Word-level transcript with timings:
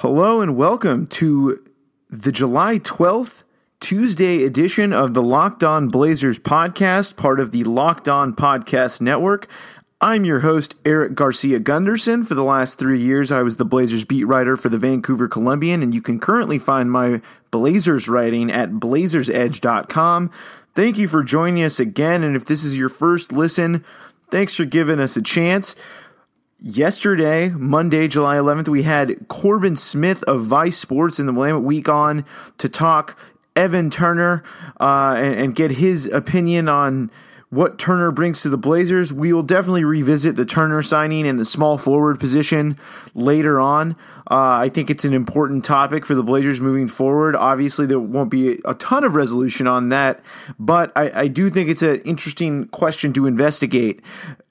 Hello 0.00 0.42
and 0.42 0.58
welcome 0.58 1.06
to 1.06 1.64
the 2.10 2.30
July 2.30 2.78
12th, 2.78 3.44
Tuesday 3.80 4.44
edition 4.44 4.92
of 4.92 5.14
the 5.14 5.22
Locked 5.22 5.64
On 5.64 5.88
Blazers 5.88 6.38
podcast, 6.38 7.16
part 7.16 7.40
of 7.40 7.50
the 7.50 7.64
Locked 7.64 8.06
On 8.06 8.34
Podcast 8.34 9.00
Network. 9.00 9.48
I'm 9.98 10.26
your 10.26 10.40
host, 10.40 10.74
Eric 10.84 11.14
Garcia 11.14 11.60
Gundersen. 11.60 12.26
For 12.26 12.34
the 12.34 12.44
last 12.44 12.78
three 12.78 13.00
years, 13.00 13.32
I 13.32 13.40
was 13.40 13.56
the 13.56 13.64
Blazers 13.64 14.04
beat 14.04 14.24
writer 14.24 14.54
for 14.58 14.68
the 14.68 14.76
Vancouver 14.76 15.28
Columbian, 15.28 15.82
and 15.82 15.94
you 15.94 16.02
can 16.02 16.20
currently 16.20 16.58
find 16.58 16.92
my 16.92 17.22
Blazers 17.50 18.06
writing 18.06 18.52
at 18.52 18.72
blazersedge.com. 18.72 20.30
Thank 20.74 20.98
you 20.98 21.08
for 21.08 21.22
joining 21.22 21.64
us 21.64 21.80
again, 21.80 22.22
and 22.22 22.36
if 22.36 22.44
this 22.44 22.64
is 22.64 22.76
your 22.76 22.90
first 22.90 23.32
listen, 23.32 23.82
thanks 24.30 24.54
for 24.54 24.66
giving 24.66 25.00
us 25.00 25.16
a 25.16 25.22
chance. 25.22 25.74
Yesterday, 26.68 27.50
Monday, 27.50 28.08
July 28.08 28.34
11th, 28.34 28.66
we 28.66 28.82
had 28.82 29.28
Corbin 29.28 29.76
Smith 29.76 30.24
of 30.24 30.42
Vice 30.42 30.76
Sports 30.76 31.20
in 31.20 31.26
the 31.26 31.32
Willamette 31.32 31.62
Week 31.62 31.88
on 31.88 32.26
to 32.58 32.68
talk 32.68 33.16
Evan 33.54 33.88
Turner 33.88 34.42
uh, 34.80 35.14
and, 35.16 35.34
and 35.36 35.54
get 35.54 35.70
his 35.70 36.06
opinion 36.08 36.68
on 36.68 37.12
what 37.50 37.78
Turner 37.78 38.10
brings 38.10 38.42
to 38.42 38.48
the 38.48 38.58
Blazers. 38.58 39.12
We 39.12 39.32
will 39.32 39.44
definitely 39.44 39.84
revisit 39.84 40.34
the 40.34 40.44
Turner 40.44 40.82
signing 40.82 41.24
and 41.24 41.38
the 41.38 41.44
small 41.44 41.78
forward 41.78 42.18
position 42.18 42.76
later 43.14 43.60
on. 43.60 43.92
Uh, 44.28 44.58
I 44.58 44.68
think 44.68 44.90
it's 44.90 45.04
an 45.04 45.14
important 45.14 45.64
topic 45.64 46.04
for 46.04 46.16
the 46.16 46.24
Blazers 46.24 46.60
moving 46.60 46.88
forward. 46.88 47.36
Obviously, 47.36 47.86
there 47.86 48.00
won't 48.00 48.28
be 48.28 48.58
a 48.64 48.74
ton 48.74 49.04
of 49.04 49.14
resolution 49.14 49.68
on 49.68 49.90
that, 49.90 50.20
but 50.58 50.90
I, 50.96 51.12
I 51.14 51.28
do 51.28 51.48
think 51.48 51.68
it's 51.68 51.82
an 51.82 52.00
interesting 52.00 52.66
question 52.66 53.12
to 53.12 53.28
investigate. 53.28 54.02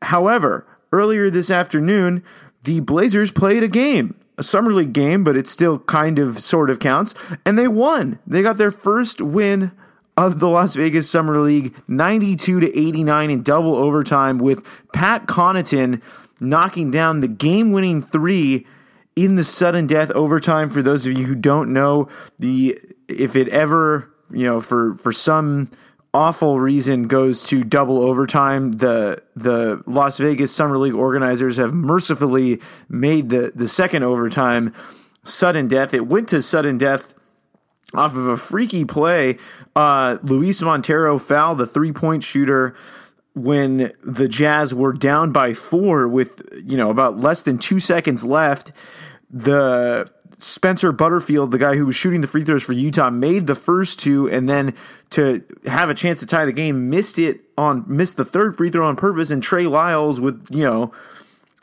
However, 0.02 0.66
earlier 0.96 1.30
this 1.30 1.52
afternoon, 1.52 2.24
the 2.64 2.80
Blazers 2.80 3.32
played 3.32 3.64
a 3.64 3.68
game 3.68 4.16
a 4.38 4.44
summer 4.44 4.74
league 4.74 4.94
game, 4.94 5.24
but 5.24 5.36
it 5.36 5.48
still 5.48 5.80
kind 5.80 6.20
of 6.20 6.40
sort 6.40 6.70
of 6.70 6.80
counts. 6.80 7.14
And 7.46 7.58
they 7.58 7.68
won. 7.68 8.20
They 8.28 8.42
got 8.42 8.58
their 8.58 8.72
first 8.72 9.22
win 9.22 9.72
of 10.18 10.40
the 10.40 10.48
Las 10.48 10.76
Vegas 10.76 11.10
Summer 11.10 11.40
League, 11.40 11.76
92 11.88 12.62
to 12.62 12.78
89 12.78 13.30
in 13.30 13.44
double 13.44 13.76
overtime, 13.76 14.38
with 14.38 14.66
Pat 14.94 15.26
Connaughton 15.26 16.02
knocking 16.40 16.92
down 16.92 17.22
the 17.22 17.28
game-winning 17.28 18.02
three 18.02 18.66
in 19.16 19.36
the 19.36 19.44
sudden 19.44 19.88
death 19.88 20.12
overtime. 20.12 20.70
For 20.70 20.82
those 20.82 21.06
of 21.06 21.18
you 21.18 21.26
who 21.26 21.36
don't 21.36 21.74
know, 21.74 22.08
the 22.38 22.80
if 23.08 23.36
it 23.36 23.48
ever 23.50 24.12
you 24.32 24.46
know 24.46 24.60
for 24.60 24.96
for 24.96 25.12
some 25.12 25.70
awful 26.16 26.62
reason 26.62 27.10
goes 27.10 27.44
to 27.44 27.62
double 27.62 28.00
overtime. 28.00 28.72
The 28.72 29.22
the 29.36 29.84
Las 29.86 30.18
Vegas 30.18 30.56
Summer 30.56 30.78
League 30.78 30.94
organizers 30.94 31.58
have 31.58 31.74
mercifully 31.74 32.62
made 32.88 33.30
the 33.30 33.52
the 33.54 33.68
second 33.68 34.04
overtime 34.04 34.74
sudden 35.26 35.68
death. 35.68 35.94
It 35.94 36.08
went 36.08 36.30
to 36.30 36.42
sudden 36.42 36.78
death 36.78 37.14
off 37.94 38.16
of 38.16 38.28
a 38.28 38.38
freaky 38.38 38.86
play. 38.86 39.38
Uh, 39.76 40.18
Luis 40.24 40.62
Montero 40.62 41.20
fouled 41.20 41.58
the 41.58 41.68
three 41.68 41.92
point 41.92 42.24
shooter 42.24 42.74
when 43.34 43.92
the 44.02 44.30
Jazz 44.30 44.74
were 44.74 44.94
down 44.94 45.34
by 45.34 45.54
four 45.54 46.08
with 46.08 46.48
you 46.64 46.78
know 46.78 46.90
about 46.90 47.20
less 47.20 47.44
than 47.44 47.58
two 47.58 47.82
seconds 47.82 48.24
left. 48.24 48.72
The 49.30 50.10
Spencer 50.46 50.92
Butterfield, 50.92 51.52
the 51.52 51.58
guy 51.58 51.76
who 51.76 51.86
was 51.86 51.96
shooting 51.96 52.22
the 52.22 52.28
free 52.28 52.44
throws 52.44 52.64
for 52.64 52.74
Utah, 52.74 53.10
made 53.10 53.48
the 53.48 53.56
first 53.56 54.00
two, 54.00 54.30
and 54.30 54.48
then 54.48 54.76
to 55.12 55.44
have 55.66 55.90
a 55.90 55.94
chance 55.94 56.20
to 56.20 56.26
tie 56.26 56.46
the 56.46 56.54
game, 56.54 56.90
missed 56.90 57.18
it 57.18 57.42
on 57.58 57.84
missed 57.88 58.18
the 58.18 58.26
third 58.26 58.56
free 58.56 58.70
throw 58.70 58.88
on 58.88 58.96
purpose. 58.96 59.30
And 59.30 59.42
Trey 59.42 59.66
Lyles 59.66 60.22
with 60.22 60.48
you 60.50 60.64
know 60.64 60.94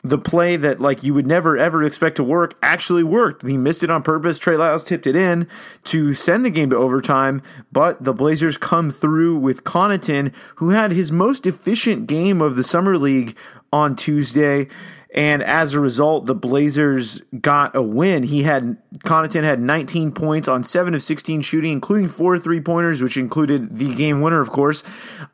the 0.03 0.17
play 0.17 0.57
that 0.57 0.81
like 0.81 1.01
you 1.01 1.13
would 1.13 1.25
never 1.25 1.57
ever 1.57 1.81
expect 1.81 2.17
to 2.17 2.23
work 2.23 2.57
actually 2.61 3.03
worked. 3.03 3.47
He 3.47 3.57
missed 3.57 3.83
it 3.83 3.89
on 3.89 4.03
purpose. 4.03 4.37
Trey 4.37 4.57
Lyles 4.57 4.83
tipped 4.83 5.07
it 5.07 5.15
in 5.15 5.47
to 5.85 6.13
send 6.13 6.43
the 6.43 6.49
game 6.49 6.69
to 6.71 6.77
overtime, 6.77 7.41
but 7.71 8.03
the 8.03 8.13
Blazers 8.13 8.57
come 8.57 8.91
through 8.91 9.37
with 9.37 9.63
Connaughton, 9.63 10.33
who 10.55 10.69
had 10.69 10.91
his 10.91 11.11
most 11.11 11.45
efficient 11.45 12.07
game 12.07 12.41
of 12.41 12.55
the 12.55 12.63
summer 12.63 12.97
league 12.97 13.37
on 13.71 13.95
Tuesday. 13.95 14.67
And 15.13 15.43
as 15.43 15.75
a 15.75 15.79
result, 15.79 16.25
the 16.25 16.33
Blazers 16.33 17.21
got 17.39 17.75
a 17.75 17.83
win. 17.83 18.23
He 18.23 18.43
had 18.43 18.77
Connaughton 18.99 19.43
had 19.43 19.59
19 19.59 20.11
points 20.11 20.47
on 20.47 20.63
7 20.63 20.95
of 20.95 21.03
16 21.03 21.41
shooting, 21.43 21.71
including 21.71 22.07
four 22.07 22.39
three 22.39 22.59
pointers, 22.59 23.01
which 23.01 23.15
included 23.15 23.77
the 23.77 23.93
game 23.93 24.21
winner, 24.21 24.41
of 24.41 24.49
course. 24.49 24.81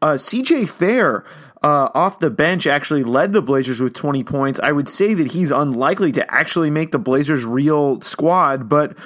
Uh, 0.02 0.14
CJ 0.14 0.70
Fair 0.70 1.24
uh, 1.64 1.90
off 1.94 2.20
the 2.20 2.30
bench 2.30 2.68
actually 2.68 3.04
led 3.04 3.32
the 3.32 3.42
Blazers 3.42 3.82
with 3.82 3.94
20 3.94 4.22
points. 4.26 4.60
I 4.62 4.74
would 4.74 4.90
say 4.90 5.14
that 5.14 5.32
he's 5.32 5.50
unlikely 5.50 6.12
to 6.14 6.34
actually 6.34 6.70
make 6.70 6.92
the 6.92 7.00
Blazers 7.00 7.46
real 7.46 8.02
squad, 8.02 8.68
but 8.68 8.98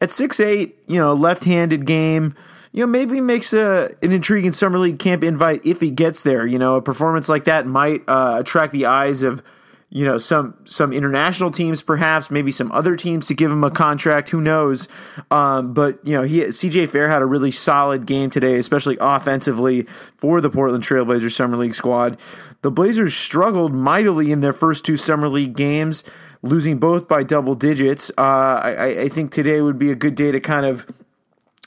at 0.00 0.10
six 0.10 0.40
eight, 0.40 0.78
you 0.88 0.98
know, 0.98 1.14
left-handed 1.14 1.86
game, 1.86 2.34
you 2.72 2.80
know, 2.80 2.88
maybe 2.88 3.20
makes 3.20 3.52
a 3.52 3.90
an 4.02 4.10
intriguing 4.10 4.52
summer 4.52 4.80
league 4.80 4.98
camp 4.98 5.22
invite 5.22 5.64
if 5.64 5.80
he 5.80 5.92
gets 5.92 6.24
there. 6.24 6.44
You 6.44 6.58
know, 6.58 6.74
a 6.74 6.82
performance 6.82 7.28
like 7.28 7.44
that 7.44 7.66
might 7.66 8.02
uh, 8.08 8.38
attract 8.40 8.72
the 8.72 8.86
eyes 8.86 9.22
of 9.22 9.42
you 9.90 10.04
know 10.04 10.18
some 10.18 10.54
some 10.64 10.92
international 10.92 11.50
teams 11.50 11.82
perhaps 11.82 12.30
maybe 12.30 12.50
some 12.50 12.70
other 12.72 12.94
teams 12.94 13.26
to 13.28 13.34
give 13.34 13.50
him 13.50 13.64
a 13.64 13.70
contract 13.70 14.28
who 14.28 14.40
knows? 14.40 14.88
Um, 15.30 15.72
but 15.72 15.98
you 16.06 16.14
know 16.14 16.22
he 16.22 16.40
CJ 16.40 16.88
Fair 16.90 17.08
had 17.08 17.22
a 17.22 17.26
really 17.26 17.50
solid 17.50 18.06
game 18.06 18.30
today 18.30 18.56
especially 18.56 18.98
offensively 19.00 19.82
for 20.16 20.40
the 20.40 20.50
Portland 20.50 20.84
Trailblazers 20.84 21.32
summer 21.32 21.56
league 21.56 21.74
squad. 21.74 22.18
The 22.62 22.70
Blazers 22.70 23.14
struggled 23.14 23.74
mightily 23.74 24.32
in 24.32 24.40
their 24.40 24.52
first 24.52 24.84
two 24.84 24.96
summer 24.96 25.28
league 25.28 25.56
games 25.56 26.04
losing 26.42 26.78
both 26.78 27.08
by 27.08 27.22
double 27.22 27.54
digits. 27.54 28.10
Uh, 28.16 28.60
I, 28.62 29.02
I 29.02 29.08
think 29.08 29.32
today 29.32 29.60
would 29.60 29.78
be 29.78 29.90
a 29.90 29.94
good 29.94 30.14
day 30.14 30.30
to 30.32 30.40
kind 30.40 30.66
of 30.66 30.86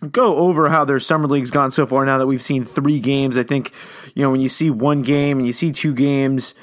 go 0.09 0.35
over 0.37 0.69
how 0.69 0.83
their 0.83 0.99
summer 0.99 1.27
league's 1.27 1.51
gone 1.51 1.71
so 1.71 1.85
far 1.85 2.05
now 2.05 2.17
that 2.17 2.27
we've 2.27 2.41
seen 2.41 2.63
three 2.63 2.99
games 2.99 3.37
i 3.37 3.43
think 3.43 3.71
you 4.15 4.23
know 4.23 4.31
when 4.31 4.41
you 4.41 4.49
see 4.49 4.69
one 4.69 5.01
game 5.01 5.37
and 5.37 5.45
you 5.45 5.53
see 5.53 5.71
two 5.71 5.93
games 5.93 6.55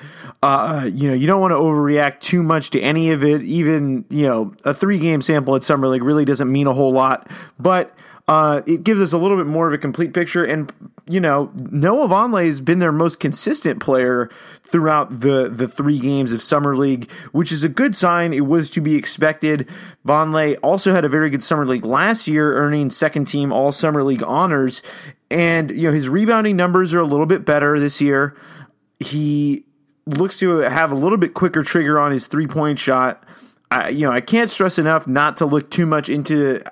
uh, 0.43 0.89
you 0.93 1.09
know, 1.09 1.15
you 1.15 1.27
don't 1.27 1.41
want 1.41 1.51
to 1.51 1.57
overreact 1.57 2.21
too 2.21 2.43
much 2.43 2.71
to 2.71 2.81
any 2.81 3.11
of 3.11 3.25
it. 3.25 3.43
Even, 3.43 4.05
you 4.09 4.27
know, 4.27 4.55
a 4.65 4.73
three 4.73 4.99
game 4.99 5.21
sample 5.21 5.57
at 5.57 5.63
Summer 5.63 5.89
League 5.89 6.03
really 6.03 6.25
doesn't 6.25 6.51
mean 6.51 6.67
a 6.67 6.73
whole 6.73 6.93
lot, 6.93 7.29
but 7.59 7.93
uh, 8.29 8.61
it 8.67 8.85
gives 8.85 9.01
us 9.01 9.15
a 9.15 9.19
little 9.19 9.39
bit 9.39 9.47
more 9.47 9.67
of 9.67 9.73
a 9.73 9.79
complete 9.79 10.13
picture. 10.13 10.45
And, 10.45 10.71
you 11.07 11.19
know, 11.19 11.51
Noah 11.55 12.09
Vonleh 12.09 12.45
has 12.45 12.61
been 12.61 12.79
their 12.79 12.93
most 12.93 13.19
consistent 13.19 13.81
player 13.81 14.29
throughout 14.63 15.21
the, 15.21 15.49
the 15.49 15.67
three 15.67 15.99
games 15.99 16.31
of 16.31 16.43
Summer 16.43 16.77
League, 16.77 17.11
which 17.33 17.51
is 17.51 17.65
a 17.65 17.71
good 17.71 17.97
sign. 17.97 18.35
It 18.35 18.45
was 18.47 18.69
to 18.71 18.83
be 18.83 18.97
expected. 18.97 19.67
Vonleh 20.07 20.59
also 20.63 20.93
had 20.93 21.07
a 21.07 21.09
very 21.09 21.31
good 21.31 21.43
Summer 21.43 21.67
League 21.67 21.87
last 21.87 22.29
year, 22.29 22.55
earning 22.59 22.91
second 22.91 23.25
team 23.25 23.51
All 23.51 23.73
Summer 23.73 24.05
League 24.05 24.23
honors. 24.23 24.83
And, 25.31 25.71
you 25.71 25.89
know, 25.89 25.93
his 25.93 26.11
rebounding 26.11 26.57
numbers 26.57 26.93
are 26.93 27.01
a 27.01 27.07
little 27.07 27.27
bit 27.27 27.47
better 27.47 27.81
this 27.81 27.99
year. 27.99 28.37
He 29.01 29.65
looks 30.05 30.39
to 30.41 30.59
have 30.59 30.93
a 30.93 30.95
little 30.95 31.19
bit 31.19 31.33
quicker 31.33 31.63
trigger 31.63 31.99
on 31.99 32.13
his 32.13 32.27
three 32.27 32.47
point 32.47 32.79
shot. 32.79 33.25
I, 33.71 33.89
you 33.89 34.07
know, 34.07 34.13
I 34.13 34.21
can't 34.21 34.51
stress 34.51 34.79
enough 34.79 35.07
not 35.07 35.39
to 35.39 35.47
look 35.47 35.71
too 35.71 35.87
much 35.87 36.11
into, 36.11 36.63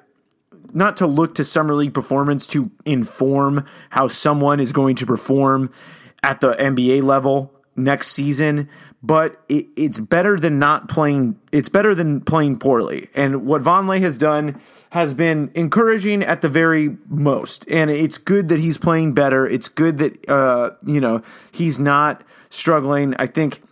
not 0.74 0.96
to 0.98 1.06
look 1.06 1.34
to 1.36 1.44
summer 1.44 1.74
league 1.74 1.94
performance 1.94 2.46
to 2.48 2.70
inform 2.84 3.64
how 3.90 4.08
someone 4.08 4.60
is 4.60 4.72
going 4.72 4.96
to 4.96 5.06
perform 5.06 5.72
at 6.22 6.40
the 6.40 6.54
NBA 6.54 7.02
level 7.02 7.52
next 7.76 8.12
season. 8.12 8.68
But 9.02 9.40
it, 9.48 9.66
it's 9.76 9.98
better 9.98 10.38
than 10.38 10.58
not 10.58 10.88
playing. 10.88 11.38
It's 11.52 11.68
better 11.68 11.94
than 11.94 12.20
playing 12.22 12.58
poorly. 12.58 13.08
And 13.14 13.46
what 13.46 13.62
Vonleh 13.62 14.00
has 14.00 14.18
done 14.18 14.60
has 14.90 15.14
been 15.14 15.50
encouraging 15.54 16.22
at 16.22 16.40
the 16.40 16.48
very 16.48 16.96
most. 17.08 17.66
And 17.70 17.90
it's 17.90 18.18
good 18.18 18.48
that 18.48 18.58
he's 18.58 18.78
playing 18.78 19.12
better. 19.12 19.46
It's 19.46 19.68
good 19.68 19.98
that 19.98 20.28
uh, 20.28 20.70
you 20.84 21.00
know 21.00 21.22
he's 21.52 21.78
not 21.78 22.24
struggling. 22.50 23.14
I 23.18 23.26
think 23.26 23.62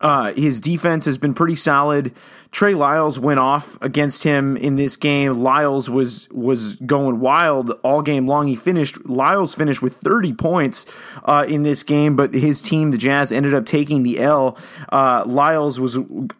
Uh, 0.00 0.32
his 0.32 0.60
defense 0.60 1.04
has 1.04 1.18
been 1.18 1.34
pretty 1.34 1.56
solid. 1.56 2.12
Trey 2.50 2.74
Lyles 2.74 3.18
went 3.18 3.40
off 3.40 3.78
against 3.80 4.24
him 4.24 4.56
in 4.56 4.76
this 4.76 4.96
game. 4.96 5.42
Lyles 5.42 5.88
was 5.88 6.28
was 6.30 6.76
going 6.76 7.18
wild 7.20 7.70
all 7.82 8.02
game 8.02 8.28
long. 8.28 8.46
He 8.46 8.56
finished. 8.56 9.04
Lyles 9.06 9.54
finished 9.54 9.80
with 9.80 9.94
30 9.94 10.34
points 10.34 10.84
uh, 11.24 11.46
in 11.48 11.62
this 11.62 11.82
game, 11.82 12.14
but 12.14 12.34
his 12.34 12.60
team, 12.60 12.90
the 12.90 12.98
Jazz, 12.98 13.32
ended 13.32 13.54
up 13.54 13.64
taking 13.64 14.02
the 14.02 14.20
L. 14.20 14.58
Uh, 14.90 15.24
Lyles 15.26 15.80
was 15.80 15.96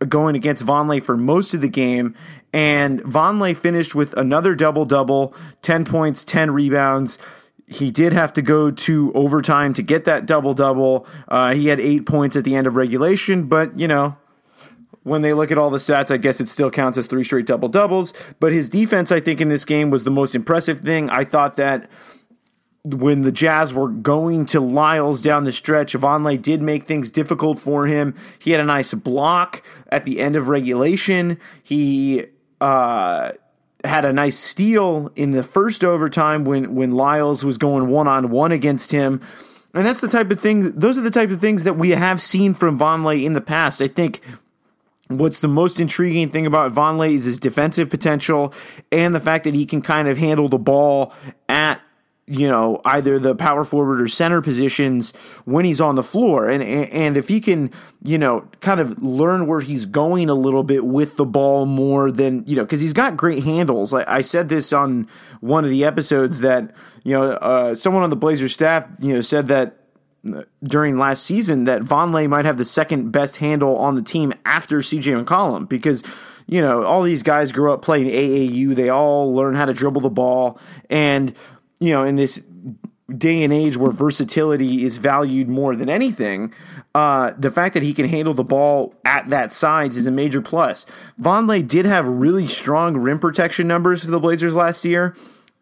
going 0.06 0.37
against 0.37 0.66
Vonleh 0.66 1.02
for 1.02 1.16
most 1.16 1.55
of 1.55 1.62
the 1.62 1.69
game, 1.69 2.14
and 2.52 3.00
Vonleh 3.02 3.56
finished 3.56 3.94
with 3.94 4.12
another 4.14 4.55
double 4.55 4.84
double, 4.84 5.34
10 5.62 5.87
points, 5.87 6.25
10 6.25 6.50
rebounds 6.50 7.16
he 7.66 7.90
did 7.90 8.12
have 8.12 8.32
to 8.34 8.42
go 8.42 8.70
to 8.70 9.12
overtime 9.14 9.72
to 9.74 9.82
get 9.82 10.04
that 10.04 10.26
double 10.26 10.54
double. 10.54 11.06
Uh, 11.28 11.54
he 11.54 11.68
had 11.68 11.80
eight 11.80 12.06
points 12.06 12.36
at 12.36 12.44
the 12.44 12.54
end 12.54 12.66
of 12.66 12.76
regulation, 12.76 13.46
but 13.46 13.78
you 13.78 13.88
know, 13.88 14.16
when 15.02 15.22
they 15.22 15.32
look 15.32 15.50
at 15.50 15.58
all 15.58 15.70
the 15.70 15.78
stats, 15.78 16.10
I 16.10 16.16
guess 16.16 16.40
it 16.40 16.48
still 16.48 16.70
counts 16.70 16.96
as 16.98 17.06
three 17.06 17.24
straight 17.24 17.46
double 17.46 17.68
doubles. 17.68 18.12
But 18.40 18.52
his 18.52 18.68
defense, 18.68 19.10
I 19.10 19.20
think, 19.20 19.40
in 19.40 19.48
this 19.48 19.64
game 19.64 19.90
was 19.90 20.04
the 20.04 20.10
most 20.10 20.34
impressive 20.34 20.80
thing. 20.80 21.10
I 21.10 21.24
thought 21.24 21.56
that 21.56 21.90
when 22.84 23.22
the 23.22 23.32
Jazz 23.32 23.72
were 23.72 23.88
going 23.88 24.44
to 24.46 24.60
Lyles 24.60 25.22
down 25.22 25.44
the 25.44 25.52
stretch, 25.52 25.94
Vonleh 25.94 26.40
did 26.40 26.62
make 26.62 26.84
things 26.84 27.10
difficult 27.10 27.58
for 27.58 27.86
him. 27.86 28.14
He 28.38 28.50
had 28.50 28.60
a 28.60 28.64
nice 28.64 28.92
block 28.94 29.62
at 29.88 30.04
the 30.04 30.20
end 30.20 30.36
of 30.36 30.48
regulation. 30.48 31.38
He 31.62 32.26
uh, 32.60 33.32
had 33.84 34.05
a 34.05 34.12
nice 34.12 34.37
steal 34.37 35.11
in 35.17 35.32
the 35.32 35.43
first 35.43 35.84
overtime 35.84 36.44
when 36.44 36.75
when 36.75 36.93
Lyles 36.93 37.44
was 37.44 37.58
going 37.58 37.88
one 37.88 38.08
on 38.08 38.31
one 38.31 38.52
against 38.52 38.93
him. 38.93 39.20
And 39.75 39.87
that's 39.87 40.00
the 40.00 40.08
type 40.08 40.31
of 40.31 40.38
thing. 40.38 40.73
Those 40.79 40.99
are 40.99 41.02
the 41.02 41.11
type 41.11 41.31
of 41.31 41.40
things 41.40 41.64
that 41.64 41.79
we 41.79 41.90
have 41.90 42.20
seen 42.20 42.52
from 42.52 42.79
Vonleh 42.79 43.25
in 43.25 43.32
the 43.32 43.40
past. 43.40 43.81
I 43.81 43.88
think 43.88 44.20
what's 45.08 45.40
the 45.40 45.49
most 45.49 45.81
intriguing 45.81 46.29
thing 46.29 46.46
about 46.46 46.75
Vonleh 46.75 47.12
is 47.12 47.25
his 47.25 47.38
defensive 47.38 47.88
potential 47.88 48.52
and 48.90 49.14
the 49.14 49.20
fact 49.20 49.44
that 49.44 49.55
he 49.55 49.64
can 49.64 49.81
kind 49.82 50.08
of 50.08 50.19
handle 50.19 50.49
the 50.49 50.58
ball 50.58 51.12
at 51.49 51.81
you 52.32 52.49
know 52.49 52.81
either 52.87 53.19
the 53.19 53.34
power 53.34 53.62
forward 53.62 54.00
or 54.00 54.08
center 54.08 54.40
positions 54.40 55.12
when 55.44 55.67
he's 55.67 55.81
on 55.81 55.96
the 55.96 56.02
floor. 56.02 56.49
And 56.49 56.62
and 56.62 57.17
if 57.17 57.29
he 57.29 57.40
can 57.40 57.70
you 58.02 58.17
know 58.17 58.49
kind 58.61 58.81
of 58.81 59.02
learn 59.02 59.46
where 59.46 59.61
he's 59.61 59.84
going 59.84 60.31
a 60.31 60.34
little 60.34 60.62
bit 60.62 60.84
with 60.84 61.17
the 61.17 61.26
ball 61.26 61.67
more 61.67 62.11
than 62.11 62.44
you 62.46 62.56
know 62.56 62.62
because 62.62 62.81
he's 62.81 62.94
got 62.94 63.19
great 63.19 63.44
handles. 63.44 63.93
I, 63.93 64.05
I, 64.06 64.20
said 64.23 64.49
this 64.49 64.73
on 64.73 65.08
one 65.40 65.64
of 65.64 65.70
the 65.70 65.84
episodes 65.84 66.40
that 66.40 66.75
you 67.05 67.12
know 67.12 67.32
uh, 67.32 67.75
someone 67.75 68.02
on 68.02 68.11
the 68.11 68.17
Blazers 68.17 68.55
staff 68.55 68.87
you 68.99 69.12
know 69.12 69.20
said 69.20 69.49
that 69.49 69.76
uh, 70.32 70.44
during 70.62 70.96
last 70.96 71.25
season 71.25 71.64
that 71.64 71.82
Vonleh 71.82 72.29
might 72.31 72.46
have 72.46 72.56
the 72.56 72.64
second 72.64 73.12
best 73.12 73.37
handle 73.37 73.76
on 73.76 73.94
the 73.94 74.02
team 74.02 74.32
after 74.46 74.79
CJ 74.79 75.23
McCollum 75.23 75.69
because 75.69 76.02
you 76.46 76.62
know 76.62 76.82
all 76.82 77.02
these 77.02 77.23
guys 77.23 77.52
grew 77.52 77.73
up 77.73 77.82
playing 77.82 78.06
AAU 78.06 78.75
they 78.75 78.88
all 78.88 79.34
learn 79.34 79.55
how 79.55 79.67
to 79.67 79.75
dribble 79.75 80.00
the 80.00 80.08
ball. 80.08 80.58
And 80.88 81.34
you 81.82 81.93
know, 81.93 82.05
in 82.05 82.17
this 82.17 82.43
day 83.19 83.43
and 83.43 83.52
age 83.52 83.76
where 83.76 83.90
versatility 83.90 84.84
is 84.84 84.96
valued 84.96 85.49
more 85.49 85.75
than 85.75 85.88
anything, 85.88 86.55
uh, 86.94 87.32
the 87.37 87.50
fact 87.50 87.75
that 87.75 87.82
he 87.82 87.93
can 87.93 88.06
handle 88.06 88.34
the 88.34 88.44
ball 88.44 88.94
at 89.05 89.29
that 89.31 89.52
size 89.52 89.96
is 89.96 90.06
a 90.06 90.11
major 90.11 90.40
plus. 90.40 90.87
Vonleh 91.20 91.67
did 91.67 91.84
have 91.84 92.06
really 92.06 92.46
strong 92.46 92.96
rim 92.96 93.19
protection 93.19 93.67
numbers 93.67 94.05
for 94.05 94.11
the 94.11 94.20
Blazers 94.20 94.55
last 94.55 94.84
year. 94.84 95.17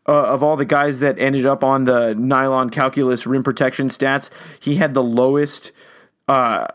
Uh, 0.09 0.25
of 0.25 0.43
all 0.43 0.57
the 0.57 0.65
guys 0.65 1.01
that 1.01 1.19
ended 1.19 1.47
up 1.47 1.63
on 1.63 1.85
the 1.85 2.15
nylon 2.15 2.69
calculus 2.69 3.27
rim 3.27 3.43
protection 3.43 3.89
stats, 3.89 4.29
he 4.61 4.77
had 4.77 4.93
the 4.93 5.03
lowest 5.03 5.73
uh, 6.27 6.67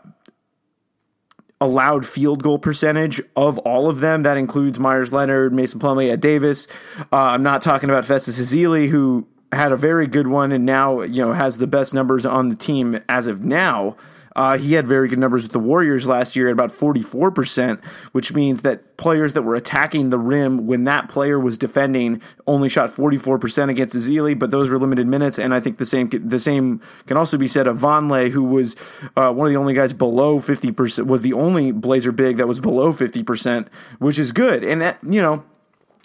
allowed 1.60 2.06
field 2.06 2.42
goal 2.42 2.58
percentage 2.58 3.20
of 3.36 3.58
all 3.58 3.88
of 3.88 4.00
them. 4.00 4.22
That 4.22 4.36
includes 4.36 4.78
Meyers 4.78 5.12
Leonard, 5.12 5.52
Mason 5.52 5.80
Plumlee, 5.80 6.10
Ed 6.10 6.20
Davis. 6.20 6.66
Uh, 7.12 7.16
I'm 7.16 7.42
not 7.42 7.62
talking 7.62 7.90
about 7.90 8.04
Festus 8.04 8.40
Ezeli, 8.40 8.88
who 8.88 9.26
had 9.52 9.72
a 9.72 9.76
very 9.76 10.06
good 10.06 10.26
one 10.26 10.52
and 10.52 10.66
now 10.66 11.02
you 11.02 11.24
know 11.24 11.32
has 11.32 11.58
the 11.58 11.66
best 11.66 11.94
numbers 11.94 12.26
on 12.26 12.48
the 12.48 12.56
team 12.56 13.00
as 13.08 13.26
of 13.26 13.42
now. 13.42 13.96
Uh, 14.36 14.58
he 14.58 14.74
had 14.74 14.86
very 14.86 15.08
good 15.08 15.18
numbers 15.18 15.44
with 15.44 15.52
the 15.52 15.58
Warriors 15.58 16.06
last 16.06 16.36
year 16.36 16.48
at 16.48 16.52
about 16.52 16.70
44%, 16.70 17.82
which 18.12 18.34
means 18.34 18.60
that 18.60 18.98
players 18.98 19.32
that 19.32 19.42
were 19.42 19.54
attacking 19.54 20.10
the 20.10 20.18
rim 20.18 20.66
when 20.66 20.84
that 20.84 21.08
player 21.08 21.40
was 21.40 21.56
defending 21.56 22.20
only 22.46 22.68
shot 22.68 22.90
44% 22.90 23.70
against 23.70 23.96
Ezeli, 23.96 24.38
but 24.38 24.50
those 24.50 24.68
were 24.68 24.78
limited 24.78 25.06
minutes. 25.06 25.38
And 25.38 25.54
I 25.54 25.60
think 25.60 25.78
the 25.78 25.86
same 25.86 26.10
the 26.10 26.38
same 26.38 26.82
can 27.06 27.16
also 27.16 27.38
be 27.38 27.48
said 27.48 27.66
of 27.66 27.78
Vonleh, 27.78 28.30
who 28.30 28.44
was 28.44 28.76
uh, 29.16 29.32
one 29.32 29.46
of 29.46 29.52
the 29.54 29.58
only 29.58 29.72
guys 29.72 29.94
below 29.94 30.38
50%, 30.38 31.06
was 31.06 31.22
the 31.22 31.32
only 31.32 31.72
Blazer 31.72 32.12
big 32.12 32.36
that 32.36 32.46
was 32.46 32.60
below 32.60 32.92
50%, 32.92 33.68
which 34.00 34.18
is 34.18 34.32
good. 34.32 34.62
And 34.62 34.82
that, 34.82 34.98
you 35.02 35.22
know, 35.22 35.44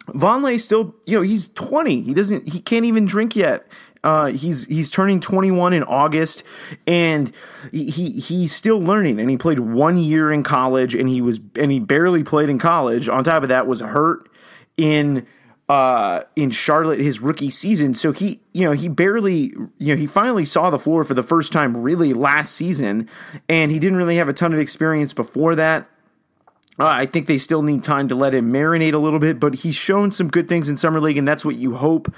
Vonleh 0.08 0.60
still, 0.60 0.96
you 1.06 1.18
know, 1.18 1.22
he's 1.22 1.48
20. 1.50 2.02
He 2.02 2.14
doesn't, 2.14 2.48
he 2.48 2.60
can't 2.60 2.86
even 2.86 3.06
drink 3.06 3.36
yet. 3.36 3.68
Uh, 4.04 4.28
he's 4.28 4.66
he's 4.66 4.90
turning 4.90 5.20
21 5.20 5.74
in 5.74 5.84
August, 5.84 6.44
and 6.88 7.32
he 7.72 7.92
he's 7.92 8.52
still 8.52 8.80
learning. 8.80 9.20
And 9.20 9.30
he 9.30 9.38
played 9.38 9.60
one 9.60 10.00
year 10.00 10.32
in 10.32 10.42
college, 10.42 10.96
and 10.96 11.08
he 11.08 11.22
was 11.22 11.40
and 11.56 11.72
he 11.72 11.80
barely 11.80 12.24
played 12.24 12.50
in 12.50 12.58
college. 12.58 13.08
On 13.08 13.24
top 13.24 13.44
of 13.44 13.50
that, 13.50 13.68
was 13.68 13.82
hurt 13.82 14.28
in 14.76 15.28
uh, 15.72 16.24
in 16.36 16.50
Charlotte 16.50 17.00
his 17.00 17.22
rookie 17.22 17.50
season. 17.50 17.94
So 17.94 18.12
he, 18.12 18.42
you 18.54 18.66
know, 18.66 18.72
he 18.72 18.90
barely, 18.90 19.54
you 19.78 19.94
know, 19.94 19.96
he 19.96 20.08
finally 20.08 20.46
saw 20.46 20.70
the 20.70 20.80
floor 20.80 21.04
for 21.04 21.14
the 21.14 21.24
first 21.24 21.54
time 21.54 21.78
really 21.78 22.12
last 22.12 22.56
season, 22.56 23.08
and 23.48 23.72
he 23.72 23.78
didn't 23.78 23.98
really 23.98 24.16
have 24.16 24.28
a 24.28 24.34
ton 24.34 24.52
of 24.52 24.60
experience 24.60 25.14
before 25.14 25.56
that. 25.56 25.88
Uh, 26.80 26.86
I 26.88 27.06
think 27.06 27.28
they 27.28 27.38
still 27.38 27.64
need 27.64 27.84
time 27.84 28.08
to 28.08 28.16
let 28.16 28.34
him 28.34 28.52
marinate 28.52 28.94
a 28.94 28.98
little 28.98 29.20
bit, 29.20 29.40
but 29.40 29.56
he's 29.56 29.76
shown 29.76 30.12
some 30.12 30.30
good 30.30 30.48
things 30.48 30.70
in 30.70 30.78
summer 30.78 31.00
league, 31.00 31.18
and 31.18 31.28
that's 31.28 31.46
what 31.46 31.56
you 31.58 31.76
hope 31.76 32.14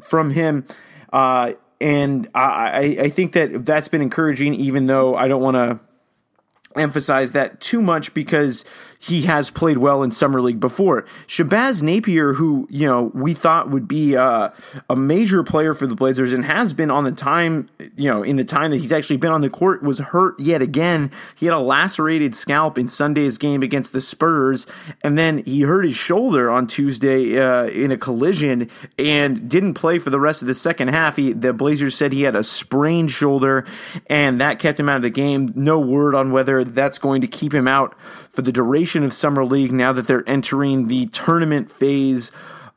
from 0.00 0.30
him. 0.30 0.66
Uh, 1.12 1.52
and 1.80 2.28
I, 2.34 2.96
I 3.00 3.08
think 3.10 3.32
that 3.32 3.64
that's 3.66 3.88
been 3.88 4.02
encouraging, 4.02 4.54
even 4.54 4.86
though 4.86 5.14
I 5.14 5.28
don't 5.28 5.42
want 5.42 5.56
to 5.56 5.80
emphasize 6.76 7.32
that 7.32 7.60
too 7.60 7.82
much 7.82 8.14
because 8.14 8.64
he 9.02 9.22
has 9.22 9.50
played 9.50 9.78
well 9.78 10.04
in 10.04 10.12
summer 10.12 10.40
league 10.40 10.60
before. 10.60 11.02
Shabazz 11.26 11.82
Napier, 11.82 12.34
who 12.34 12.68
you 12.70 12.86
know 12.86 13.10
we 13.14 13.34
thought 13.34 13.68
would 13.68 13.88
be 13.88 14.16
uh, 14.16 14.50
a 14.88 14.94
major 14.94 15.42
player 15.42 15.74
for 15.74 15.88
the 15.88 15.96
Blazers 15.96 16.32
and 16.32 16.44
has 16.44 16.72
been 16.72 16.88
on 16.88 17.02
the 17.02 17.10
time, 17.10 17.68
you 17.96 18.08
know, 18.08 18.22
in 18.22 18.36
the 18.36 18.44
time 18.44 18.70
that 18.70 18.76
he's 18.76 18.92
actually 18.92 19.16
been 19.16 19.32
on 19.32 19.40
the 19.40 19.50
court, 19.50 19.82
was 19.82 19.98
hurt 19.98 20.38
yet 20.38 20.62
again. 20.62 21.10
He 21.34 21.46
had 21.46 21.54
a 21.54 21.58
lacerated 21.58 22.36
scalp 22.36 22.78
in 22.78 22.86
Sunday's 22.86 23.38
game 23.38 23.62
against 23.62 23.92
the 23.92 24.00
Spurs, 24.00 24.68
and 25.02 25.18
then 25.18 25.42
he 25.44 25.62
hurt 25.62 25.84
his 25.84 25.96
shoulder 25.96 26.48
on 26.48 26.68
Tuesday 26.68 27.40
uh, 27.40 27.64
in 27.64 27.90
a 27.90 27.96
collision 27.96 28.70
and 29.00 29.48
didn't 29.48 29.74
play 29.74 29.98
for 29.98 30.10
the 30.10 30.20
rest 30.20 30.42
of 30.42 30.48
the 30.48 30.54
second 30.54 30.88
half. 30.88 31.16
He, 31.16 31.32
the 31.32 31.52
Blazers 31.52 31.96
said 31.96 32.12
he 32.12 32.22
had 32.22 32.36
a 32.36 32.44
sprained 32.44 33.10
shoulder, 33.10 33.66
and 34.06 34.40
that 34.40 34.60
kept 34.60 34.78
him 34.78 34.88
out 34.88 34.96
of 34.96 35.02
the 35.02 35.10
game. 35.10 35.52
No 35.56 35.80
word 35.80 36.14
on 36.14 36.30
whether 36.30 36.62
that's 36.62 36.98
going 36.98 37.22
to 37.22 37.26
keep 37.26 37.52
him 37.52 37.66
out 37.66 37.98
for 38.30 38.42
the 38.42 38.52
duration 38.52 38.91
of 38.96 39.12
Summer 39.12 39.44
League 39.44 39.72
now 39.72 39.92
that 39.92 40.06
they're 40.06 40.28
entering 40.28 40.88
the 40.88 41.06
tournament 41.06 41.70
phase 41.70 42.30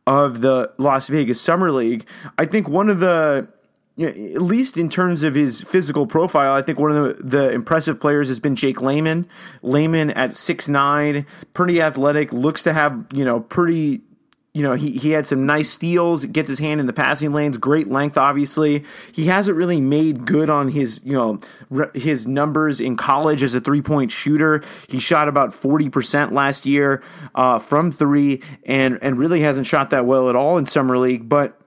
of 0.08 0.42
the 0.42 0.72
Las 0.78 1.08
Vegas 1.08 1.42
Summer 1.42 1.72
League. 1.72 2.08
I 2.38 2.46
think 2.46 2.70
one 2.70 2.90
of 2.90 3.00
the 3.00 3.48
you 3.96 4.08
know, 4.08 4.12
at 4.12 4.42
least 4.42 4.78
in 4.78 4.90
terms 4.90 5.24
of 5.24 5.36
his 5.36 5.62
physical 5.62 6.06
profile, 6.06 6.54
I 6.54 6.62
think 6.62 6.80
one 6.80 6.92
of 6.92 7.18
the, 7.18 7.24
the 7.24 7.52
impressive 7.52 8.00
players 8.00 8.28
has 8.28 8.40
been 8.40 8.56
Jake 8.56 8.82
Layman. 8.82 9.28
Layman 9.62 10.12
at 10.12 10.34
six 10.34 10.68
nine, 10.68 11.26
pretty 11.54 11.82
athletic, 11.82 12.34
looks 12.34 12.64
to 12.64 12.74
have 12.74 13.06
you 13.14 13.24
know 13.24 13.40
pretty 13.40 14.02
you 14.56 14.62
know, 14.62 14.74
he, 14.74 14.92
he 14.92 15.12
had 15.12 15.28
some 15.28 15.46
nice 15.46 15.70
steals, 15.70 16.24
gets 16.24 16.48
his 16.48 16.60
hand 16.60 16.80
in 16.80 16.86
the 16.86 16.94
passing 16.94 17.34
lanes, 17.34 17.58
great 17.58 17.90
length, 17.90 18.18
obviously. 18.18 18.86
He 19.12 19.26
hasn't 19.26 19.58
really 19.58 19.82
made 19.82 20.26
good 20.26 20.50
on 20.50 20.70
his, 20.70 21.02
you 21.04 21.12
know, 21.12 21.42
re- 21.70 21.90
his 21.94 22.26
numbers 22.26 22.80
in 22.80 22.96
college 22.96 23.44
as 23.44 23.54
a 23.54 23.60
three 23.60 23.82
point 23.82 24.14
shooter. 24.14 24.64
He 24.88 25.00
shot 25.00 25.28
about 25.28 25.50
40% 25.50 26.32
last 26.32 26.66
year 26.66 27.04
uh, 27.36 27.60
from 27.60 27.92
three 27.92 28.42
and, 28.64 28.98
and 29.02 29.20
really 29.20 29.42
hasn't 29.42 29.68
shot 29.68 29.90
that 29.90 30.06
well 30.06 30.30
at 30.30 30.38
all 30.38 30.58
in 30.58 30.66
Summer 30.66 30.98
League. 30.98 31.28
But 31.28 31.60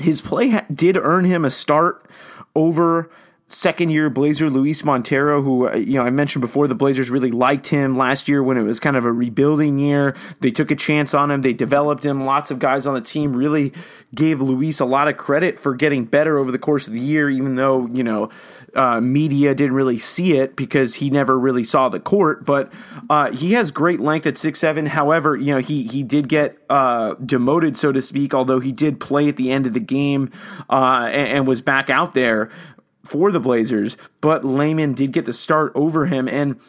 his 0.00 0.20
play 0.20 0.48
ha- 0.48 0.66
did 0.74 0.96
earn 0.96 1.24
him 1.24 1.44
a 1.44 1.50
start 1.50 2.10
over 2.56 3.08
second 3.50 3.90
year 3.90 4.08
Blazer 4.08 4.48
Luis 4.48 4.84
Montero, 4.84 5.42
who 5.42 5.68
uh, 5.68 5.74
you 5.74 5.98
know 5.98 6.04
I 6.04 6.10
mentioned 6.10 6.40
before, 6.40 6.68
the 6.68 6.74
Blazers 6.74 7.10
really 7.10 7.30
liked 7.30 7.66
him 7.66 7.98
last 7.98 8.28
year 8.28 8.42
when 8.42 8.56
it 8.56 8.62
was 8.62 8.80
kind 8.80 8.96
of 8.96 9.04
a 9.04 9.12
rebuilding 9.12 9.78
year. 9.78 10.14
They 10.40 10.50
took 10.50 10.70
a 10.70 10.76
chance 10.76 11.12
on 11.12 11.30
him. 11.30 11.42
They 11.42 11.52
developed 11.52 12.04
him. 12.04 12.24
Lots 12.24 12.50
of 12.50 12.58
guys 12.58 12.86
on 12.86 12.94
the 12.94 13.00
team 13.00 13.36
really 13.36 13.72
gave 14.14 14.40
Luis 14.40 14.80
a 14.80 14.84
lot 14.84 15.08
of 15.08 15.16
credit 15.16 15.58
for 15.58 15.74
getting 15.74 16.04
better 16.04 16.38
over 16.38 16.50
the 16.50 16.58
course 16.58 16.86
of 16.86 16.92
the 16.92 17.00
year, 17.00 17.28
even 17.28 17.56
though 17.56 17.86
you 17.88 18.04
know 18.04 18.30
uh, 18.74 19.00
media 19.00 19.54
didn't 19.54 19.74
really 19.74 19.98
see 19.98 20.36
it 20.36 20.56
because 20.56 20.96
he 20.96 21.10
never 21.10 21.38
really 21.38 21.64
saw 21.64 21.88
the 21.88 22.00
court. 22.00 22.46
But 22.46 22.72
uh, 23.08 23.32
he 23.32 23.52
has 23.52 23.70
great 23.70 24.00
length 24.00 24.26
at 24.26 24.36
six 24.36 24.60
seven. 24.60 24.86
However, 24.86 25.36
you 25.36 25.52
know 25.52 25.60
he 25.60 25.84
he 25.86 26.02
did 26.02 26.28
get 26.28 26.56
uh, 26.70 27.14
demoted, 27.14 27.76
so 27.76 27.92
to 27.92 28.00
speak. 28.00 28.32
Although 28.32 28.60
he 28.60 28.72
did 28.72 29.00
play 29.00 29.28
at 29.28 29.36
the 29.36 29.50
end 29.50 29.66
of 29.66 29.72
the 29.72 29.80
game 29.80 30.30
uh, 30.68 31.08
and, 31.12 31.28
and 31.28 31.46
was 31.46 31.62
back 31.62 31.90
out 31.90 32.14
there 32.14 32.50
for 33.10 33.32
the 33.32 33.40
Blazers, 33.40 33.96
but 34.20 34.44
Layman 34.44 34.92
did 34.92 35.10
get 35.10 35.26
the 35.26 35.32
start 35.32 35.72
over 35.74 36.06
him. 36.06 36.28
And 36.28 36.60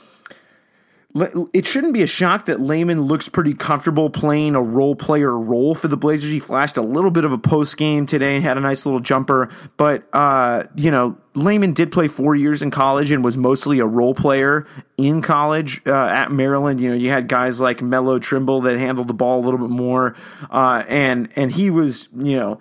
it 1.54 1.68
shouldn't 1.68 1.94
be 1.94 2.02
a 2.02 2.08
shock 2.08 2.46
that 2.46 2.60
Layman 2.60 3.02
looks 3.02 3.30
pretty 3.30 3.54
comfortable 3.54 4.10
playing 4.10 4.56
a 4.56 4.62
role 4.62 4.96
player 4.96 5.38
role 5.38 5.76
for 5.76 5.88
the 5.88 5.98
Blazers. 5.98 6.32
He 6.32 6.40
flashed 6.40 6.78
a 6.78 6.82
little 6.82 7.12
bit 7.12 7.26
of 7.26 7.32
a 7.32 7.38
post 7.38 7.78
game 7.78 8.06
today, 8.06 8.36
and 8.36 8.44
had 8.44 8.58
a 8.58 8.62
nice 8.62 8.86
little 8.86 9.02
jumper, 9.02 9.50
but 9.78 10.08
uh, 10.14 10.64
you 10.76 10.90
know 10.90 11.18
Layman 11.36 11.74
did 11.74 11.92
play 11.92 12.08
four 12.08 12.34
years 12.36 12.62
in 12.62 12.72
college 12.72 13.12
and 13.12 13.24
was 13.24 13.38
mostly 13.38 13.80
a 13.80 13.86
role 13.86 14.16
player 14.16 14.66
in 14.98 15.22
college 15.22 15.82
uh, 15.86 16.06
at 16.06 16.32
Maryland. 16.32 16.80
You 16.80 16.90
know, 16.90 16.96
you 16.96 17.10
had 17.10 17.28
guys 17.28 17.60
like 17.60 17.82
Melo 17.82 18.18
Trimble 18.18 18.62
that 18.62 18.80
handled 18.80 19.08
the 19.08 19.14
ball 19.14 19.40
a 19.40 19.44
little 19.44 19.60
bit 19.60 19.70
more, 19.70 20.16
uh, 20.50 20.84
and 20.88 21.30
and 21.36 21.52
he 21.52 21.70
was 21.70 22.08
you 22.16 22.38
know 22.38 22.60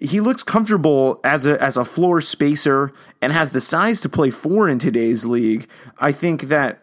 he 0.00 0.20
looks 0.20 0.42
comfortable 0.42 1.20
as 1.24 1.46
a 1.46 1.60
as 1.62 1.76
a 1.76 1.84
floor 1.84 2.20
spacer 2.20 2.92
and 3.20 3.32
has 3.32 3.50
the 3.50 3.60
size 3.60 4.00
to 4.02 4.08
play 4.08 4.30
four 4.30 4.68
in 4.68 4.78
today's 4.78 5.24
league. 5.24 5.68
I 5.98 6.12
think 6.12 6.42
that 6.42 6.80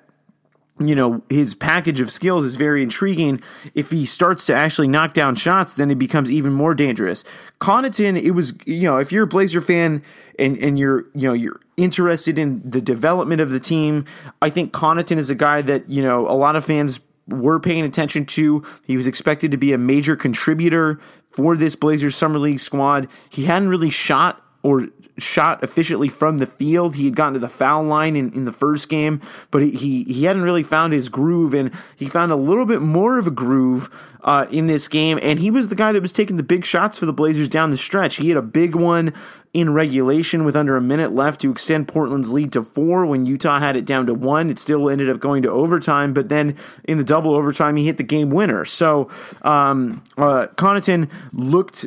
you 0.87 0.95
know, 0.95 1.21
his 1.29 1.53
package 1.53 1.99
of 1.99 2.09
skills 2.09 2.45
is 2.45 2.55
very 2.55 2.81
intriguing. 2.81 3.41
If 3.75 3.91
he 3.91 4.05
starts 4.05 4.45
to 4.47 4.55
actually 4.55 4.87
knock 4.87 5.13
down 5.13 5.35
shots, 5.35 5.75
then 5.75 5.91
it 5.91 5.99
becomes 5.99 6.31
even 6.31 6.53
more 6.53 6.73
dangerous. 6.73 7.23
Connaughton, 7.59 8.21
it 8.21 8.31
was, 8.31 8.53
you 8.65 8.83
know, 8.83 8.97
if 8.97 9.11
you're 9.11 9.25
a 9.25 9.27
Blazer 9.27 9.61
fan 9.61 10.01
and, 10.39 10.57
and 10.57 10.79
you're, 10.79 11.05
you 11.13 11.27
know, 11.27 11.33
you're 11.33 11.59
interested 11.77 12.39
in 12.39 12.61
the 12.67 12.81
development 12.81 13.41
of 13.41 13.51
the 13.51 13.59
team, 13.59 14.05
I 14.41 14.49
think 14.49 14.73
Connaughton 14.73 15.17
is 15.17 15.29
a 15.29 15.35
guy 15.35 15.61
that, 15.61 15.89
you 15.89 16.01
know, 16.01 16.27
a 16.27 16.33
lot 16.33 16.55
of 16.55 16.65
fans 16.65 16.99
were 17.31 17.59
paying 17.59 17.83
attention 17.83 18.25
to. 18.27 18.63
He 18.83 18.97
was 18.97 19.07
expected 19.07 19.51
to 19.51 19.57
be 19.57 19.73
a 19.73 19.77
major 19.77 20.15
contributor 20.15 20.99
for 21.31 21.55
this 21.55 21.75
Blazers 21.75 22.15
Summer 22.15 22.39
League 22.39 22.59
squad. 22.59 23.07
He 23.29 23.45
hadn't 23.45 23.69
really 23.69 23.89
shot 23.89 24.43
or 24.63 24.87
shot 25.17 25.63
efficiently 25.63 26.09
from 26.09 26.37
the 26.37 26.45
field. 26.45 26.95
He 26.95 27.05
had 27.05 27.15
gotten 27.15 27.33
to 27.33 27.39
the 27.39 27.49
foul 27.49 27.83
line 27.83 28.15
in, 28.15 28.33
in 28.33 28.45
the 28.45 28.51
first 28.51 28.89
game, 28.89 29.21
but 29.49 29.61
he, 29.61 30.03
he 30.03 30.23
hadn't 30.25 30.43
really 30.43 30.63
found 30.63 30.93
his 30.93 31.09
groove, 31.09 31.53
and 31.53 31.71
he 31.95 32.07
found 32.07 32.31
a 32.31 32.35
little 32.35 32.65
bit 32.65 32.81
more 32.81 33.17
of 33.17 33.27
a 33.27 33.31
groove 33.31 33.89
uh, 34.23 34.45
in 34.51 34.67
this 34.67 34.87
game. 34.87 35.19
And 35.21 35.39
he 35.39 35.51
was 35.51 35.69
the 35.69 35.75
guy 35.75 35.91
that 35.91 36.01
was 36.01 36.13
taking 36.13 36.37
the 36.37 36.43
big 36.43 36.65
shots 36.65 36.97
for 36.97 37.05
the 37.05 37.13
Blazers 37.13 37.49
down 37.49 37.71
the 37.71 37.77
stretch. 37.77 38.17
He 38.17 38.29
had 38.29 38.37
a 38.37 38.41
big 38.41 38.75
one 38.75 39.13
in 39.53 39.73
regulation 39.73 40.45
with 40.45 40.55
under 40.55 40.77
a 40.77 40.81
minute 40.81 41.11
left 41.11 41.41
to 41.41 41.51
extend 41.51 41.87
Portland's 41.87 42.31
lead 42.31 42.53
to 42.53 42.63
four 42.63 43.05
when 43.05 43.25
Utah 43.25 43.59
had 43.59 43.75
it 43.75 43.85
down 43.85 44.05
to 44.07 44.13
one. 44.13 44.49
It 44.49 44.59
still 44.59 44.89
ended 44.89 45.09
up 45.09 45.19
going 45.19 45.43
to 45.43 45.51
overtime, 45.51 46.13
but 46.13 46.29
then 46.29 46.55
in 46.85 46.97
the 46.97 47.03
double 47.03 47.35
overtime, 47.35 47.75
he 47.75 47.85
hit 47.85 47.97
the 47.97 48.03
game 48.03 48.29
winner. 48.29 48.63
So 48.63 49.09
um, 49.41 50.03
uh, 50.17 50.47
Connaughton 50.55 51.09
looked 51.33 51.85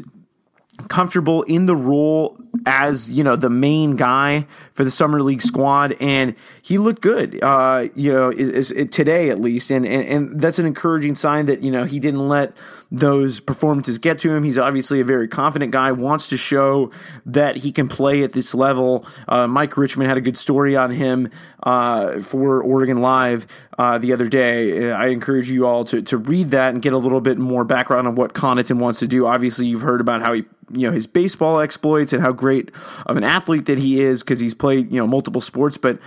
comfortable 0.94 1.42
in 1.42 1.66
the 1.66 1.74
role 1.74 2.38
as 2.66 3.10
you 3.10 3.24
know 3.24 3.34
the 3.34 3.50
main 3.50 3.96
guy 3.96 4.46
for 4.74 4.84
the 4.84 4.92
summer 4.92 5.20
league 5.20 5.42
squad 5.42 5.92
and 5.98 6.36
he 6.62 6.78
looked 6.78 7.02
good 7.02 7.42
uh, 7.42 7.88
you 7.96 8.12
know 8.12 8.30
is, 8.30 8.70
is, 8.70 8.90
today 8.90 9.28
at 9.28 9.40
least 9.40 9.72
and, 9.72 9.84
and 9.84 10.06
and 10.06 10.40
that's 10.40 10.60
an 10.60 10.66
encouraging 10.66 11.16
sign 11.16 11.46
that 11.46 11.62
you 11.62 11.72
know 11.72 11.82
he 11.82 11.98
didn't 11.98 12.28
let 12.28 12.56
those 12.94 13.40
performances 13.40 13.98
get 13.98 14.18
to 14.18 14.32
him. 14.32 14.44
He's 14.44 14.58
obviously 14.58 15.00
a 15.00 15.04
very 15.04 15.26
confident 15.26 15.72
guy, 15.72 15.90
wants 15.90 16.28
to 16.28 16.36
show 16.36 16.92
that 17.26 17.56
he 17.56 17.72
can 17.72 17.88
play 17.88 18.22
at 18.22 18.32
this 18.32 18.54
level. 18.54 19.04
Uh, 19.26 19.48
Mike 19.48 19.76
Richman 19.76 20.06
had 20.06 20.16
a 20.16 20.20
good 20.20 20.36
story 20.36 20.76
on 20.76 20.92
him 20.92 21.30
uh, 21.64 22.20
for 22.20 22.62
Oregon 22.62 23.00
Live 23.00 23.48
uh, 23.78 23.98
the 23.98 24.12
other 24.12 24.28
day. 24.28 24.92
I 24.92 25.08
encourage 25.08 25.50
you 25.50 25.66
all 25.66 25.84
to, 25.86 26.02
to 26.02 26.16
read 26.16 26.50
that 26.50 26.72
and 26.72 26.80
get 26.80 26.92
a 26.92 26.98
little 26.98 27.20
bit 27.20 27.36
more 27.36 27.64
background 27.64 28.06
on 28.06 28.14
what 28.14 28.32
Connaughton 28.32 28.78
wants 28.78 29.00
to 29.00 29.08
do. 29.08 29.26
Obviously, 29.26 29.66
you've 29.66 29.82
heard 29.82 30.00
about 30.00 30.22
how 30.22 30.32
he 30.32 30.44
you 30.72 30.86
know 30.86 30.92
his 30.92 31.06
baseball 31.06 31.60
exploits 31.60 32.12
and 32.12 32.22
how 32.22 32.32
great 32.32 32.70
of 33.06 33.16
an 33.16 33.24
athlete 33.24 33.66
that 33.66 33.78
he 33.78 34.00
is 34.00 34.22
because 34.22 34.40
he's 34.40 34.54
played 34.54 34.92
you 34.92 34.98
know 34.98 35.06
multiple 35.06 35.40
sports. 35.40 35.76
But 35.76 35.98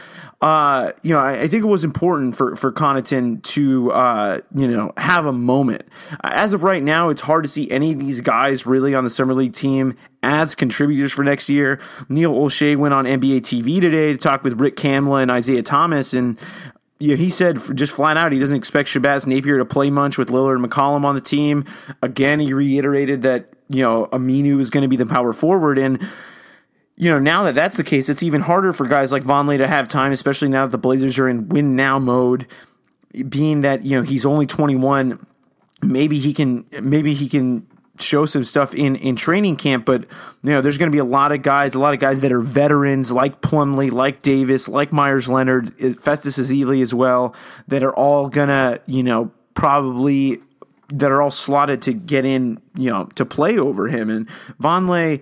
uh, 0.42 0.92
you 1.02 1.16
know, 1.16 1.20
I, 1.20 1.42
I, 1.42 1.48
think 1.48 1.64
it 1.64 1.68
was 1.68 1.84
important 1.84 2.38
for 2.38 2.56
for 2.56 2.72
Connaughton 2.72 3.42
to 3.42 3.92
uh, 3.92 4.42
you 4.54 4.68
know 4.68 4.94
have 4.98 5.26
a 5.26 5.34
moment. 5.34 5.88
As 6.24 6.54
of 6.54 6.64
right 6.64 6.84
now, 6.84 7.10
it's 7.10 7.22
hard 7.22 7.44
to 7.44 7.50
see 7.50 7.70
any 7.72 7.92
of 7.92 8.00
these 8.00 8.22
guys 8.22 8.66
really 8.66 8.94
on 8.94 9.04
the 9.04 9.10
summer 9.10 9.34
league 9.34 9.54
team 9.54 9.98
as 10.22 10.54
contributors 10.54 11.12
for 11.12 11.24
next 11.24 11.50
year. 11.50 11.80
Neil 12.08 12.34
Olshey 12.34 12.76
went 12.76 12.94
on 12.94 13.06
NBA 13.06 13.42
TV 13.42 13.82
today 13.82 14.12
to 14.12 14.18
talk 14.18 14.44
with 14.44 14.60
Rick 14.60 14.76
Kamla 14.76 15.24
and 15.24 15.32
Isiah 15.32 15.64
Thomas, 15.64 16.14
and 16.14 16.38
know, 17.00 17.16
he 17.16 17.30
said 17.30 17.60
just 17.76 17.94
flat 17.94 18.18
out 18.18 18.32
he 18.32 18.40
doesn't 18.40 18.58
expect 18.58 18.90
Shabazz 18.90 19.28
Napier 19.28 19.58
to 19.58 19.66
play 19.66 19.90
much 19.90 20.18
with 20.18 20.30
Lillard 20.30 20.56
and 20.56 20.66
McCollum 20.66 21.06
on 21.06 21.16
the 21.16 21.22
team. 21.22 21.66
Again, 22.02 22.40
he 22.40 22.54
reiterated 22.54 23.22
that 23.24 23.50
you 23.70 23.84
know 23.84 24.08
Aminu 24.08 24.60
is 24.60 24.70
going 24.70 24.82
to 24.84 24.88
be 24.88 24.96
the 24.96 25.06
power 25.06 25.34
forward 25.34 25.78
and 25.78 26.08
you 27.00 27.12
know, 27.12 27.20
now 27.20 27.44
that 27.44 27.54
that's 27.54 27.78
the 27.78 27.84
case, 27.84 28.10
it's 28.10 28.24
even 28.24 28.42
harder 28.42 28.74
for 28.74 28.88
guys 28.88 29.12
like 29.12 29.24
Vonleh 29.24 29.60
to 29.60 29.68
have 29.68 29.88
time, 29.88 30.12
especially 30.12 30.50
now 30.50 30.66
that 30.66 30.72
the 30.72 30.80
Blazers 30.80 31.20
are 31.20 31.30
in 31.30 31.48
win 31.48 31.76
now 31.76 32.00
mode. 32.00 32.48
Being 33.30 33.62
that 33.62 33.84
you 33.84 33.96
know 33.96 34.04
he's 34.04 34.26
only 34.26 34.46
21, 34.46 35.26
maybe 35.82 36.20
he 36.20 36.34
can 36.34 36.66
maybe 36.82 37.14
he 37.14 37.30
can 37.30 37.68
show 38.00 38.26
some 38.26 38.44
stuff 38.44 38.74
in 38.74 38.96
in 38.96 39.16
training 39.16 39.56
camp. 39.56 39.86
But 39.86 40.06
you 40.44 40.52
know, 40.52 40.62
there's 40.62 40.78
going 40.78 40.92
to 40.92 40.96
be 40.96 41.00
a 41.00 41.06
lot 41.06 41.32
of 41.32 41.42
guys, 41.42 41.76
a 41.76 41.80
lot 41.80 41.94
of 41.94 42.00
guys 42.00 42.22
that 42.22 42.32
are 42.32 42.42
veterans, 42.42 43.12
like 43.12 43.42
Plumlee, 43.42 43.92
like 43.92 44.22
Davis, 44.22 44.68
like 44.68 44.94
Meyers 44.94 45.28
Leonard, 45.28 45.74
eh, 45.82 45.94
Festus 45.94 46.38
Ezeli 46.38 46.82
as 46.82 46.94
well, 46.94 47.36
that 47.68 47.84
are 47.84 47.94
all 47.94 48.30
gonna 48.30 48.80
you 48.86 49.04
know 49.04 49.32
probably 49.54 50.40
that 50.90 51.12
are 51.12 51.22
all 51.22 51.32
slotted 51.32 51.82
to 51.82 51.94
get 51.94 52.24
in, 52.24 52.62
you 52.76 52.90
know, 52.90 53.06
to 53.16 53.26
play 53.26 53.58
over 53.58 53.88
him. 53.88 54.10
And 54.10 54.30
Vonleh, 54.62 55.22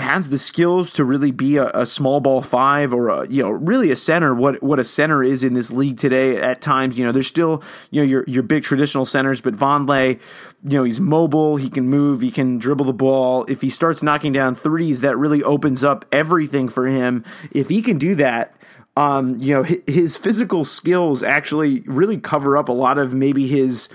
has 0.00 0.28
the 0.28 0.38
skills 0.38 0.92
to 0.92 1.04
really 1.04 1.30
be 1.30 1.56
a, 1.56 1.68
a, 1.68 1.86
small 1.86 2.20
ball 2.20 2.42
five 2.42 2.92
or 2.92 3.08
a, 3.08 3.28
you 3.28 3.42
know 3.42 3.50
really 3.50 3.90
a 3.90 3.96
center 3.96 4.34
what 4.34 4.62
what 4.62 4.78
a 4.78 4.84
center 4.84 5.22
is 5.22 5.42
in 5.42 5.54
this 5.54 5.70
league 5.70 5.96
today 5.96 6.36
at 6.36 6.60
times 6.60 6.98
you 6.98 7.04
know 7.04 7.12
there's 7.12 7.26
still 7.26 7.62
you 7.90 8.00
know 8.00 8.06
your 8.06 8.24
your 8.26 8.42
big 8.42 8.62
traditional 8.62 9.04
centers 9.04 9.40
but 9.40 9.54
Vonleh 9.54 10.20
you 10.64 10.78
know 10.78 10.84
he's 10.84 11.00
mobile 11.00 11.56
he 11.56 11.68
can 11.68 11.88
move 11.88 12.20
he 12.20 12.30
can 12.30 12.58
dribble 12.58 12.84
the 12.84 12.92
ball. 12.92 13.44
If 13.48 13.60
he 13.60 13.70
starts 13.70 14.02
knocking 14.02 14.32
down 14.32 14.54
threes 14.54 15.00
that 15.02 15.16
really 15.16 15.42
opens 15.42 15.84
up 15.84 16.04
everything 16.12 16.68
for 16.68 16.86
him. 16.86 17.24
If 17.52 17.68
he 17.68 17.82
can 17.82 17.98
do 17.98 18.14
that 18.16 18.54
um 18.96 19.36
you 19.38 19.54
know 19.54 19.62
his, 19.62 19.80
his 19.86 20.16
physical 20.16 20.64
skills 20.64 21.22
actually 21.22 21.82
really 21.86 22.18
cover 22.18 22.56
up 22.56 22.68
a 22.68 22.72
lot 22.72 22.98
of 22.98 23.14
maybe 23.14 23.46
his 23.46 23.88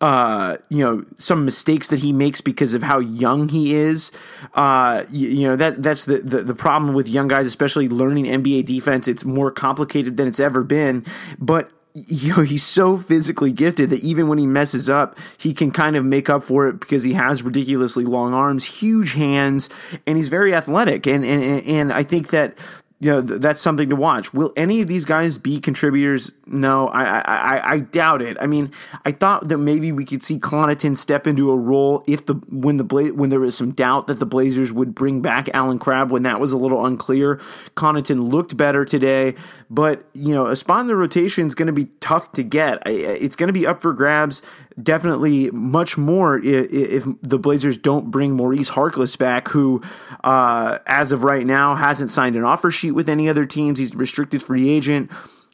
uh, 0.00 0.56
you 0.68 0.84
know 0.84 1.04
some 1.18 1.44
mistakes 1.44 1.88
that 1.88 2.00
he 2.00 2.12
makes 2.12 2.40
because 2.40 2.74
of 2.74 2.82
how 2.82 2.98
young 2.98 3.48
he 3.48 3.74
is. 3.74 4.10
Uh, 4.54 5.04
you, 5.10 5.28
you, 5.28 5.48
know 5.48 5.56
that 5.56 5.82
that's 5.82 6.04
the, 6.04 6.18
the, 6.18 6.42
the 6.42 6.54
problem 6.54 6.94
with 6.94 7.08
young 7.08 7.28
guys, 7.28 7.46
especially 7.46 7.88
learning 7.88 8.24
NBA 8.24 8.66
defense. 8.66 9.08
It's 9.08 9.24
more 9.24 9.50
complicated 9.50 10.16
than 10.16 10.28
it's 10.28 10.40
ever 10.40 10.62
been. 10.62 11.04
But 11.38 11.70
you 11.94 12.34
know 12.34 12.42
he's 12.42 12.64
so 12.64 12.98
physically 12.98 13.52
gifted 13.52 13.90
that 13.90 14.00
even 14.00 14.28
when 14.28 14.38
he 14.38 14.46
messes 14.46 14.90
up, 14.90 15.16
he 15.38 15.54
can 15.54 15.70
kind 15.70 15.94
of 15.94 16.04
make 16.04 16.28
up 16.28 16.42
for 16.42 16.68
it 16.68 16.80
because 16.80 17.04
he 17.04 17.12
has 17.12 17.42
ridiculously 17.42 18.04
long 18.04 18.34
arms, 18.34 18.64
huge 18.64 19.14
hands, 19.14 19.68
and 20.06 20.16
he's 20.16 20.28
very 20.28 20.54
athletic. 20.54 21.06
And 21.06 21.24
and 21.24 21.64
and 21.64 21.92
I 21.92 22.02
think 22.02 22.30
that 22.30 22.58
you 23.04 23.10
know 23.10 23.20
that's 23.20 23.60
something 23.60 23.90
to 23.90 23.96
watch. 23.96 24.32
Will 24.32 24.50
any 24.56 24.80
of 24.80 24.88
these 24.88 25.04
guys 25.04 25.36
be 25.36 25.60
contributors? 25.60 26.32
No, 26.46 26.88
I 26.88 27.18
I, 27.18 27.72
I 27.72 27.78
doubt 27.80 28.22
it. 28.22 28.38
I 28.40 28.46
mean, 28.46 28.72
I 29.04 29.12
thought 29.12 29.48
that 29.48 29.58
maybe 29.58 29.92
we 29.92 30.06
could 30.06 30.22
see 30.22 30.38
Connaughton 30.38 30.96
step 30.96 31.26
into 31.26 31.50
a 31.50 31.56
role 31.56 32.02
if 32.06 32.24
the 32.24 32.32
when 32.48 32.78
the 32.78 32.84
Bla- 32.84 33.12
when 33.12 33.28
there 33.28 33.40
was 33.40 33.54
some 33.54 33.72
doubt 33.72 34.06
that 34.06 34.20
the 34.20 34.26
Blazers 34.26 34.72
would 34.72 34.94
bring 34.94 35.20
back 35.20 35.50
Allen 35.52 35.78
Crabbe 35.78 36.10
when 36.10 36.22
that 36.22 36.40
was 36.40 36.50
a 36.52 36.56
little 36.56 36.86
unclear. 36.86 37.42
Connaughton 37.76 38.30
looked 38.32 38.56
better 38.56 38.86
today, 38.86 39.34
but 39.74 40.04
you 40.12 40.34
know, 40.34 40.46
a 40.46 40.56
spot 40.56 40.80
in 40.80 40.86
the 40.86 40.96
rotation 40.96 41.46
is 41.46 41.54
going 41.54 41.66
to 41.66 41.72
be 41.72 41.86
tough 42.00 42.32
to 42.32 42.42
get. 42.42 42.82
It's 42.86 43.36
going 43.36 43.48
to 43.48 43.52
be 43.52 43.66
up 43.66 43.82
for 43.82 43.92
grabs 43.92 44.42
definitely 44.82 45.50
much 45.50 45.96
more 45.96 46.40
if, 46.42 47.04
the 47.22 47.38
Blazers 47.38 47.76
don't 47.76 48.10
bring 48.10 48.32
Maurice 48.32 48.70
Harkless 48.70 49.16
back, 49.16 49.48
who, 49.48 49.82
uh, 50.22 50.78
as 50.86 51.12
of 51.12 51.24
right 51.24 51.46
now, 51.46 51.74
hasn't 51.74 52.10
signed 52.10 52.36
an 52.36 52.44
offer 52.44 52.70
sheet 52.70 52.92
with 52.92 53.08
any 53.08 53.28
other 53.28 53.44
teams. 53.44 53.78
He's 53.78 53.94
a 53.94 53.98
restricted 53.98 54.42
free 54.42 54.68
agent. 54.68 55.10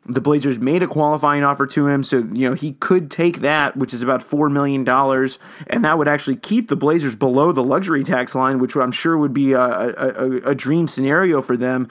The 0.06 0.20
Blazers 0.20 0.58
made 0.58 0.82
a 0.82 0.86
qualifying 0.86 1.44
offer 1.44 1.66
to 1.68 1.86
him, 1.86 2.02
so 2.02 2.18
you 2.32 2.48
know 2.48 2.54
he 2.54 2.72
could 2.72 3.10
take 3.10 3.40
that, 3.40 3.76
which 3.76 3.92
is 3.92 4.00
about 4.00 4.22
four 4.22 4.48
million 4.48 4.82
dollars, 4.82 5.38
and 5.66 5.84
that 5.84 5.98
would 5.98 6.08
actually 6.08 6.36
keep 6.36 6.68
the 6.68 6.74
Blazers 6.74 7.14
below 7.14 7.52
the 7.52 7.62
luxury 7.62 8.02
tax 8.02 8.34
line, 8.34 8.58
which 8.58 8.74
I'm 8.74 8.92
sure 8.92 9.18
would 9.18 9.34
be 9.34 9.52
a, 9.52 9.60
a, 9.60 10.36
a 10.50 10.54
dream 10.54 10.88
scenario 10.88 11.42
for 11.42 11.56
them 11.56 11.86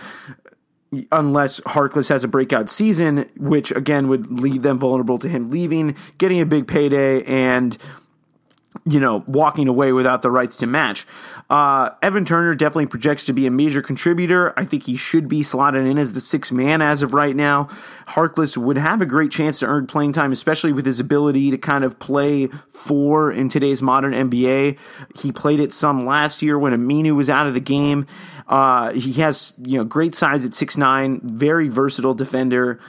unless 1.12 1.60
Harkless 1.62 2.10
has 2.10 2.24
a 2.24 2.28
breakout 2.28 2.70
season, 2.70 3.30
which 3.38 3.72
again 3.72 4.08
would 4.08 4.40
leave 4.40 4.62
them 4.62 4.80
vulnerable 4.80 5.18
to 5.20 5.30
him 5.30 5.50
leaving, 5.52 5.96
getting 6.18 6.42
a 6.42 6.46
big 6.46 6.68
payday, 6.68 7.24
and 7.24 7.78
you 8.86 9.00
know, 9.00 9.24
walking 9.28 9.68
away 9.68 9.92
without 9.92 10.22
the 10.22 10.30
rights 10.30 10.56
to 10.58 10.68
match. 10.68 11.06
Uh, 11.50 11.90
Evan 12.04 12.24
Turner 12.24 12.54
definitely 12.54 12.86
projects 12.86 13.26
to 13.26 13.34
be 13.34 13.48
a 13.48 13.52
major 13.52 13.82
contributor. 13.82 14.54
I 14.58 14.66
think 14.66 14.84
he 14.84 14.96
should 14.96 15.28
be 15.28 15.42
slotted 15.42 15.86
in 15.86 15.98
as 15.98 16.14
the 16.14 16.22
sixth 16.22 16.52
man 16.52 16.82
as 16.82 17.02
of 17.02 17.14
right 17.14 17.36
now. 17.36 17.66
Harkless 18.10 18.58
would 18.58 18.78
have 18.78 19.02
a 19.02 19.06
great 19.08 19.32
chance 19.32 19.60
to 19.60 19.66
earn 19.66 19.88
playing 19.88 20.14
time, 20.14 20.32
especially 20.32 20.72
with 20.72 20.86
his 20.86 21.00
ability 21.00 21.50
to 21.52 21.58
kind 21.58 21.84
of 21.84 21.98
play 21.98 22.48
four 22.70 23.32
in 23.32 23.50
today's 23.50 23.82
modern 23.82 24.14
NBA. 24.14 24.78
He 25.16 25.32
played 25.32 25.60
it 25.60 25.74
some 25.74 26.06
last 26.06 26.42
year 26.42 26.58
when 26.58 26.74
Aminu 26.74 27.16
was 27.16 27.30
out 27.30 27.48
of 27.48 27.56
the 27.56 27.60
game. 27.60 28.06
Uh, 28.48 28.94
he 28.94 29.14
has, 29.14 29.54
you 29.64 29.78
know, 29.78 29.84
great 29.84 30.14
size 30.14 30.46
at 30.46 30.54
six 30.54 30.78
nine, 30.78 31.22
very 31.24 31.70
versatile 31.70 32.14
defender. 32.14 32.80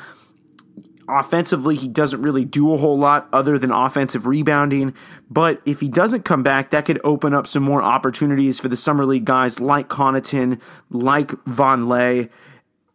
Offensively, 1.11 1.77
he 1.77 1.89
doesn't 1.89 2.23
really 2.23 2.45
do 2.45 2.73
a 2.73 2.77
whole 2.77 2.99
lot 2.99 3.29
other 3.33 3.59
than 3.59 3.71
offensive 3.71 4.27
rebounding. 4.27 4.95
But 5.31 5.61
if 5.65 5.81
he 5.81 5.89
doesn't 5.89 6.25
come 6.25 6.43
back, 6.43 6.71
that 6.71 6.85
could 6.85 7.01
open 7.05 7.35
up 7.35 7.47
some 7.47 7.63
more 7.63 7.83
opportunities 7.83 8.61
for 8.61 8.69
the 8.69 8.77
summer 8.77 9.05
league 9.05 9.25
guys 9.25 9.61
like 9.61 9.89
Connaughton, 9.89 10.61
like 10.91 11.33
Von 11.45 11.81
Vonleh, 11.83 12.29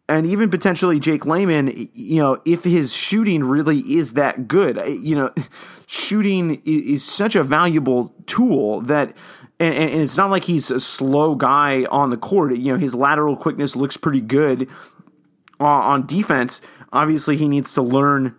and 0.07 0.25
even 0.25 0.49
potentially 0.49 0.99
Jake 0.99 1.25
Layman. 1.25 1.71
You 1.93 2.21
know, 2.21 2.41
if 2.45 2.63
his 2.63 2.93
shooting 2.93 3.43
really 3.43 3.79
is 3.79 4.13
that 4.13 4.47
good, 4.47 4.81
you 4.87 5.15
know, 5.15 5.31
shooting 5.87 6.61
is 6.65 7.03
such 7.03 7.35
a 7.35 7.43
valuable 7.43 8.13
tool 8.25 8.81
that. 8.81 9.15
And, 9.57 9.73
and, 9.73 10.01
it's 10.01 10.17
not 10.17 10.31
like 10.31 10.43
he's 10.43 10.69
a 10.69 10.81
slow 10.81 11.33
guy 11.33 11.85
on 11.85 12.09
the 12.09 12.17
court. 12.17 12.53
You 12.57 12.73
know, 12.73 12.77
his 12.77 12.93
lateral 12.93 13.37
quickness 13.37 13.73
looks 13.73 13.95
pretty 13.95 14.19
good 14.19 14.67
uh, 15.61 15.63
on 15.63 16.05
defense. 16.05 16.61
Obviously, 16.95 17.37
he 17.37 17.47
needs 17.47 17.73
to 17.73 17.81
learn 17.81 18.35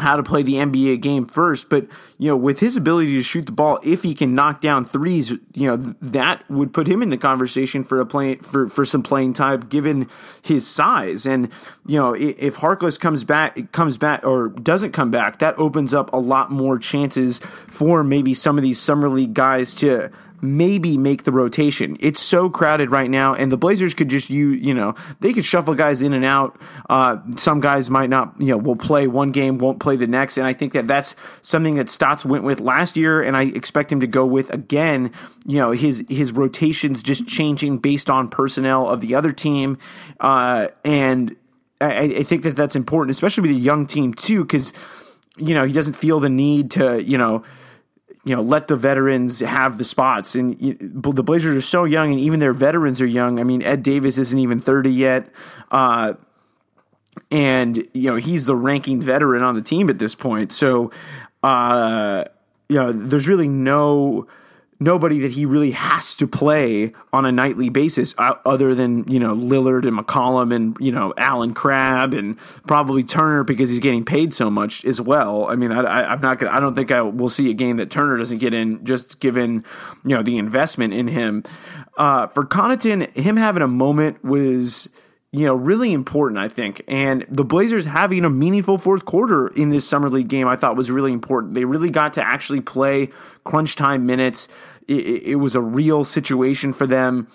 how 0.00 0.16
to 0.16 0.22
play 0.22 0.42
the 0.42 0.54
NBA 0.54 1.00
game 1.00 1.26
first, 1.26 1.68
but 1.68 1.86
you 2.18 2.28
know, 2.30 2.36
with 2.36 2.60
his 2.60 2.76
ability 2.76 3.14
to 3.14 3.22
shoot 3.22 3.46
the 3.46 3.52
ball, 3.52 3.78
if 3.84 4.02
he 4.02 4.14
can 4.14 4.34
knock 4.34 4.60
down 4.60 4.84
threes, 4.84 5.30
you 5.54 5.68
know, 5.68 5.76
that 6.00 6.48
would 6.50 6.72
put 6.72 6.86
him 6.86 7.02
in 7.02 7.10
the 7.10 7.16
conversation 7.16 7.84
for 7.84 8.00
a 8.00 8.06
play 8.06 8.36
for 8.36 8.68
for 8.68 8.84
some 8.84 9.02
playing 9.02 9.32
time, 9.32 9.60
given 9.60 10.08
his 10.42 10.66
size. 10.66 11.26
And 11.26 11.50
you 11.86 11.98
know, 11.98 12.14
if 12.14 12.56
Harkless 12.56 12.98
comes 12.98 13.24
back, 13.24 13.72
comes 13.72 13.98
back 13.98 14.24
or 14.24 14.48
doesn't 14.48 14.92
come 14.92 15.10
back, 15.10 15.38
that 15.38 15.58
opens 15.58 15.94
up 15.94 16.12
a 16.12 16.18
lot 16.18 16.50
more 16.50 16.78
chances 16.78 17.38
for 17.38 18.02
maybe 18.02 18.34
some 18.34 18.56
of 18.56 18.62
these 18.62 18.80
summer 18.80 19.08
league 19.08 19.34
guys 19.34 19.74
to 19.76 20.10
maybe 20.42 20.96
make 20.96 21.24
the 21.24 21.32
rotation. 21.32 21.96
It's 22.00 22.20
so 22.20 22.50
crowded 22.50 22.90
right 22.90 23.10
now, 23.10 23.34
and 23.34 23.50
the 23.50 23.56
Blazers 23.56 23.94
could 23.94 24.08
just 24.08 24.30
you 24.30 24.50
you 24.50 24.74
know 24.74 24.94
they 25.20 25.32
could 25.32 25.44
shuffle 25.44 25.74
guys 25.74 26.02
in 26.02 26.12
and 26.12 26.24
out. 26.24 26.60
Uh, 26.88 27.18
some 27.36 27.60
guys 27.60 27.90
might 27.90 28.10
not 28.10 28.34
you 28.38 28.48
know 28.48 28.58
will 28.58 28.76
play 28.76 29.06
one 29.06 29.32
game, 29.32 29.58
won't 29.58 29.80
play 29.80 29.96
the 29.96 30.06
next, 30.06 30.38
and 30.38 30.46
I 30.46 30.52
think 30.52 30.72
that 30.72 30.86
that's 30.86 31.14
something 31.42 31.76
that 31.76 31.88
Stotts 31.88 32.24
went 32.24 32.44
with 32.44 32.60
last 32.60 32.96
year, 32.96 33.22
and 33.22 33.36
I 33.36 33.44
expect 33.44 33.92
him 33.92 34.00
to 34.00 34.06
go 34.06 34.26
with 34.26 34.52
again. 34.52 35.12
You 35.44 35.58
know 35.58 35.70
his 35.72 36.04
his 36.08 36.32
rotations 36.32 37.02
just 37.02 37.26
changing 37.26 37.78
based 37.78 38.10
on 38.10 38.28
personnel 38.28 38.88
of 38.88 39.00
the 39.00 39.14
other 39.14 39.32
team, 39.32 39.78
uh, 40.20 40.68
and 40.84 41.36
I, 41.80 42.02
I 42.02 42.22
think 42.22 42.42
that 42.42 42.56
that's 42.56 42.76
important, 42.76 43.10
especially 43.10 43.42
with 43.42 43.56
a 43.56 43.60
young 43.60 43.86
team 43.86 44.14
too, 44.14 44.44
because 44.44 44.72
you 45.36 45.54
know 45.54 45.64
he 45.64 45.72
doesn't 45.72 45.94
feel 45.94 46.20
the 46.20 46.30
need 46.30 46.72
to 46.72 47.02
you 47.02 47.18
know 47.18 47.42
you 48.24 48.36
know, 48.36 48.42
let 48.42 48.68
the 48.68 48.76
veterans 48.76 49.40
have 49.40 49.78
the 49.78 49.84
spots. 49.84 50.34
And 50.34 50.56
the 50.58 51.22
Blazers 51.22 51.56
are 51.56 51.66
so 51.66 51.84
young, 51.84 52.10
and 52.10 52.20
even 52.20 52.40
their 52.40 52.52
veterans 52.52 53.00
are 53.00 53.06
young. 53.06 53.40
I 53.40 53.44
mean, 53.44 53.62
Ed 53.62 53.82
Davis 53.82 54.18
isn't 54.18 54.38
even 54.38 54.60
30 54.60 54.90
yet. 54.90 55.28
Uh, 55.70 56.14
and, 57.30 57.76
you 57.94 58.10
know, 58.10 58.16
he's 58.16 58.44
the 58.44 58.56
ranking 58.56 59.00
veteran 59.00 59.42
on 59.42 59.54
the 59.54 59.62
team 59.62 59.88
at 59.88 59.98
this 59.98 60.14
point. 60.14 60.52
So, 60.52 60.90
uh, 61.42 62.24
you 62.68 62.76
know, 62.76 62.92
there's 62.92 63.26
really 63.26 63.48
no 63.48 64.26
nobody 64.80 65.20
that 65.20 65.32
he 65.32 65.44
really 65.44 65.72
has 65.72 66.16
to 66.16 66.26
play 66.26 66.92
on 67.12 67.26
a 67.26 67.30
nightly 67.30 67.68
basis 67.68 68.14
uh, 68.16 68.34
other 68.46 68.74
than, 68.74 69.06
you 69.06 69.20
know, 69.20 69.36
Lillard 69.36 69.86
and 69.86 69.96
McCollum 69.96 70.54
and, 70.54 70.74
you 70.80 70.90
know, 70.90 71.12
Allen 71.18 71.52
Crabbe 71.52 72.14
and 72.14 72.38
probably 72.66 73.04
Turner 73.04 73.44
because 73.44 73.68
he's 73.68 73.80
getting 73.80 74.04
paid 74.04 74.32
so 74.32 74.50
much 74.50 74.84
as 74.86 74.98
well. 74.98 75.46
I 75.46 75.54
mean, 75.54 75.70
I, 75.70 76.14
am 76.14 76.22
not 76.22 76.38
going 76.38 76.50
to, 76.50 76.56
I 76.56 76.60
don't 76.60 76.74
think 76.74 76.90
I 76.90 77.02
will 77.02 77.28
see 77.28 77.50
a 77.50 77.54
game 77.54 77.76
that 77.76 77.90
Turner 77.90 78.16
doesn't 78.16 78.38
get 78.38 78.54
in 78.54 78.84
just 78.84 79.20
given, 79.20 79.64
you 80.02 80.16
know, 80.16 80.22
the 80.22 80.38
investment 80.38 80.94
in 80.94 81.08
him. 81.08 81.44
Uh, 81.98 82.26
for 82.28 82.44
Connaughton, 82.44 83.14
him 83.14 83.36
having 83.36 83.62
a 83.62 83.68
moment 83.68 84.24
was, 84.24 84.88
you 85.32 85.46
know, 85.46 85.54
really 85.54 85.92
important, 85.92 86.38
I 86.38 86.48
think. 86.48 86.82
And 86.88 87.24
the 87.28 87.44
Blazers 87.44 87.84
having 87.84 88.24
a 88.24 88.30
meaningful 88.30 88.78
fourth 88.78 89.04
quarter 89.04 89.48
in 89.48 89.70
this 89.70 89.88
summer 89.88 90.10
league 90.10 90.28
game, 90.28 90.48
I 90.48 90.56
thought 90.56 90.76
was 90.76 90.90
really 90.90 91.12
important. 91.12 91.54
They 91.54 91.64
really 91.64 91.90
got 91.90 92.14
to 92.14 92.26
actually 92.26 92.60
play 92.60 93.10
crunch 93.44 93.76
time 93.76 94.06
minutes. 94.06 94.48
It, 94.88 95.22
it 95.22 95.36
was 95.36 95.54
a 95.54 95.60
real 95.60 96.02
situation 96.02 96.72
for 96.72 96.86
them. 96.86 97.28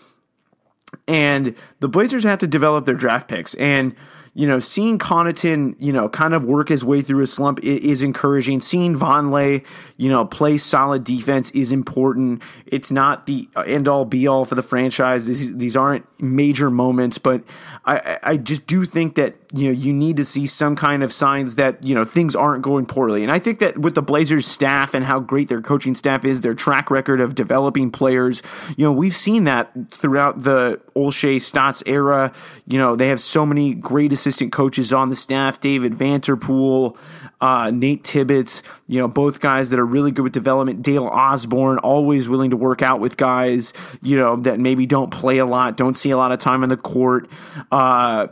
And 1.08 1.56
the 1.80 1.88
Blazers 1.88 2.24
have 2.24 2.40
to 2.40 2.48
develop 2.48 2.86
their 2.86 2.96
draft 2.96 3.30
picks. 3.30 3.54
And 3.56 3.96
you 4.38 4.46
know, 4.46 4.60
seeing 4.60 5.00
Connaughton, 5.00 5.76
you 5.80 5.94
know, 5.94 6.10
kind 6.10 6.34
of 6.34 6.44
work 6.44 6.68
his 6.68 6.84
way 6.84 7.02
through 7.02 7.24
a 7.24 7.28
slump 7.28 7.64
is, 7.64 8.04
encouraging. 8.04 8.60
Seeing 8.60 8.94
Vonleh, 8.94 9.66
you 9.96 10.10
know, 10.10 10.26
play 10.26 10.58
solid 10.58 11.06
defense 11.06 11.52
is 11.52 11.72
important. 11.72 12.44
It's 12.66 12.92
not 12.92 13.28
the 13.28 13.48
end 13.66 13.88
all 13.88 14.04
be 14.04 14.28
all 14.28 14.44
for 14.44 14.56
the 14.56 14.62
franchise. 14.62 15.26
These, 15.26 15.56
these 15.56 15.78
aren't 15.78 16.06
major 16.22 16.70
moments, 16.70 17.18
but 17.18 17.44
I, 17.86 18.20
I 18.22 18.36
just 18.36 18.68
do 18.68 18.86
think 18.86 19.16
that, 19.16 19.36
you 19.56 19.68
know, 19.68 19.72
you 19.72 19.94
need 19.94 20.18
to 20.18 20.26
see 20.26 20.48
some 20.48 20.76
kind 20.76 21.02
of 21.02 21.14
signs 21.14 21.56
that, 21.56 21.82
you 21.82 21.96
know, 21.96 22.04
things 22.04 22.36
aren't 22.36 22.62
going 22.62 22.86
poorly. 22.86 23.24
And 23.24 23.32
I 23.32 23.40
think 23.40 23.60
that 23.60 23.78
with 23.78 23.96
the 23.96 24.02
Blazers 24.02 24.46
staff 24.46 24.94
and 24.94 25.06
how 25.06 25.22
great 25.22 25.48
their 25.48 25.62
coaching 25.62 25.96
staff 25.96 26.26
is, 26.26 26.42
their 26.42 26.54
track 26.54 26.92
record 26.92 27.22
of 27.22 27.36
developing 27.36 27.90
players, 27.90 28.44
you 28.76 28.84
know, 28.84 28.92
we've 28.92 29.16
seen 29.16 29.46
that 29.46 29.72
throughout 29.92 30.44
the 30.44 30.82
Olshey 30.94 31.42
Stotts 31.42 31.82
era. 31.86 32.34
You 32.68 32.78
know, 32.78 32.98
they 32.98 33.08
have 33.08 33.22
so 33.22 33.46
many 33.46 33.74
great 33.74 34.12
assistant 34.12 34.52
coaches 34.52 34.92
on 34.92 35.10
the 35.10 35.16
staff, 35.16 35.62
David 35.62 35.94
Vanterpool, 35.94 36.98
uh, 37.40 37.72
Nate 37.72 38.04
Tibbetts 38.04 38.62
you 38.88 39.00
know, 39.00 39.08
both 39.08 39.40
guys 39.40 39.70
that 39.70 39.80
are 39.80 39.86
really 39.86 40.12
good 40.12 40.24
with 40.24 40.34
development. 40.34 40.82
Dale 40.82 41.08
Osbourne, 41.08 41.80
always 41.80 42.30
willing 42.30 42.52
to 42.52 42.58
work 42.58 42.82
out 42.82 43.00
with 43.00 43.18
guys, 43.18 43.74
you 44.02 44.18
know, 44.18 44.36
that 44.38 44.60
maybe 44.60 44.86
don't 44.86 45.12
play 45.12 45.38
a 45.40 45.46
lot, 45.46 45.78
don't 45.78 45.96
see 45.96 46.12
a 46.12 46.18
lot 46.18 46.32
of 46.32 46.40
time 46.40 46.64
on 46.64 46.70
the 46.70 46.78
court. 46.78 47.30
Uh, 47.72 48.28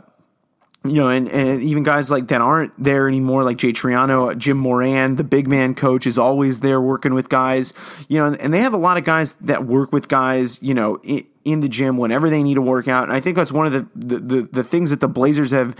you 0.84 1.00
know, 1.00 1.08
and, 1.08 1.28
and 1.30 1.62
even 1.62 1.82
guys 1.82 2.10
like 2.10 2.28
that 2.28 2.42
aren't 2.42 2.72
there 2.82 3.08
anymore, 3.08 3.42
like 3.42 3.56
Jay 3.56 3.72
Triano, 3.72 4.36
Jim 4.36 4.58
Moran, 4.58 5.16
the 5.16 5.24
big 5.24 5.48
man 5.48 5.74
coach 5.74 6.06
is 6.06 6.18
always 6.18 6.60
there 6.60 6.78
working 6.78 7.14
with 7.14 7.30
guys, 7.30 7.72
you 8.08 8.18
know, 8.18 8.36
and 8.38 8.52
they 8.52 8.60
have 8.60 8.74
a 8.74 8.78
lot 8.78 8.98
of 8.98 9.04
guys 9.04 9.32
that 9.34 9.64
work 9.64 9.92
with 9.92 10.08
guys, 10.08 10.62
you 10.62 10.74
know, 10.74 10.96
in, 11.02 11.26
in 11.44 11.60
the 11.60 11.68
gym 11.68 11.96
whenever 11.96 12.28
they 12.28 12.42
need 12.42 12.54
to 12.54 12.62
work 12.62 12.86
out. 12.86 13.04
And 13.04 13.12
I 13.12 13.20
think 13.20 13.36
that's 13.36 13.50
one 13.50 13.66
of 13.66 13.72
the, 13.72 13.88
the, 13.94 14.18
the, 14.18 14.42
the 14.42 14.64
things 14.64 14.90
that 14.90 15.00
the 15.00 15.08
Blazers 15.08 15.52
have 15.52 15.74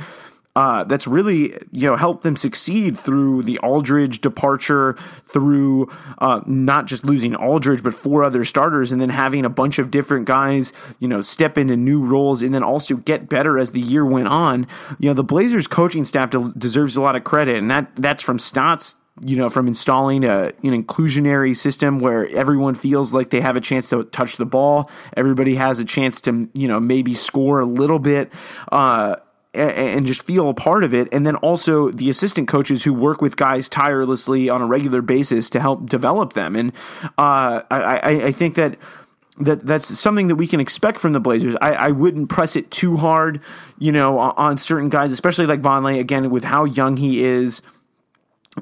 uh, 0.57 0.85
that's 0.85 1.07
really 1.07 1.53
you 1.73 1.89
know 1.89 1.97
helped 1.97 2.23
them 2.23 2.37
succeed 2.37 2.99
through 2.99 3.43
the 3.43 3.59
Aldridge 3.59 4.21
departure, 4.21 4.95
through 5.27 5.91
uh, 6.19 6.41
not 6.47 6.87
just 6.87 7.05
losing 7.05 7.35
Aldridge 7.35 7.83
but 7.83 7.95
four 7.95 8.23
other 8.23 8.45
starters, 8.45 8.93
and 8.93 9.01
then 9.01 9.11
having 9.11 9.45
a 9.45 9.51
bunch 9.51 9.79
of 9.79 9.91
different 9.91 10.27
guys 10.27 10.73
you 11.01 11.09
know 11.09 11.21
step 11.21 11.59
into 11.59 11.77
new 11.77 12.05
roles, 12.05 12.43
and 12.43 12.55
then 12.55 12.63
also 12.63 12.97
get 12.97 13.29
better 13.29 13.59
as 13.59 13.73
the 13.73 13.81
year 13.81 14.07
went 14.07 14.29
on. 14.29 14.67
You 14.99 15.11
know 15.11 15.15
the 15.15 15.25
Blazers 15.25 15.67
coaching 15.67 16.05
staff 16.05 16.31
de- 16.31 16.53
deserves 16.57 16.97
a 16.97 17.03
lot 17.03 17.17
of 17.17 17.25
credit, 17.25 17.57
and 17.57 17.71
that 17.71 17.91
that's 17.97 18.23
from 18.23 18.39
Stotts 18.39 18.97
you 19.21 19.37
know, 19.37 19.49
from 19.49 19.69
installing 19.69 20.25
a, 20.25 20.47
an 20.65 20.85
inclusionary 20.85 21.57
system 21.57 22.01
where 22.01 22.29
everyone 22.31 22.75
feels 22.75 23.15
like 23.15 23.31
they 23.31 23.41
have 23.41 23.57
a 23.57 23.61
chance 23.61 23.89
to 23.91 24.05
touch 24.05 24.37
the 24.39 24.45
ball. 24.45 24.91
Everybody 25.17 25.55
has 25.55 25.79
a 25.79 25.85
chance 25.85 26.21
to, 26.23 26.51
you 26.53 26.67
know, 26.67 26.81
maybe 26.81 27.15
score 27.15 27.61
a 27.61 27.65
little 27.65 28.01
bit. 28.01 28.33
Uh, 28.73 29.17
and 29.55 30.07
just 30.07 30.25
feel 30.25 30.49
a 30.49 30.55
part 30.55 30.85
of 30.85 30.95
it. 30.95 31.09
And 31.13 31.27
then 31.27 31.37
also 31.37 31.91
the 31.91 32.11
assistant 32.11 32.49
coaches 32.49 32.85
who 32.85 32.93
work 32.93 33.21
with 33.21 33.37
guys 33.37 33.69
tirelessly 33.69 34.49
on 34.49 34.63
a 34.63 34.67
regular 34.67 35.03
basis 35.03 35.51
to 35.51 35.61
help 35.61 35.89
develop 35.89 36.33
them. 36.33 36.57
And 36.57 36.73
uh, 37.19 37.63
I, 37.71 38.27
I, 38.27 38.33
think 38.33 38.55
that 38.57 38.79
that 39.39 39.67
that's 39.67 39.99
something 39.99 40.29
that 40.29 40.37
we 40.37 40.47
can 40.47 40.61
expect 40.61 41.01
from 41.01 41.13
the 41.13 41.21
Blazers. 41.21 41.57
I, 41.61 41.73
I 41.73 41.91
wouldn't 41.91 42.29
press 42.29 42.57
it 42.57 42.71
too 42.71 42.97
hard, 42.97 43.41
you 43.79 43.93
know, 43.93 44.19
on, 44.19 44.59
certain 44.59 44.89
guys, 44.89 45.13
especially 45.13 45.47
like 45.47 45.61
Vonleh, 45.61 45.99
again, 45.99 46.31
with 46.31 46.45
how 46.45 46.65
young 46.65 46.97
he 46.97 47.25
is 47.25 47.63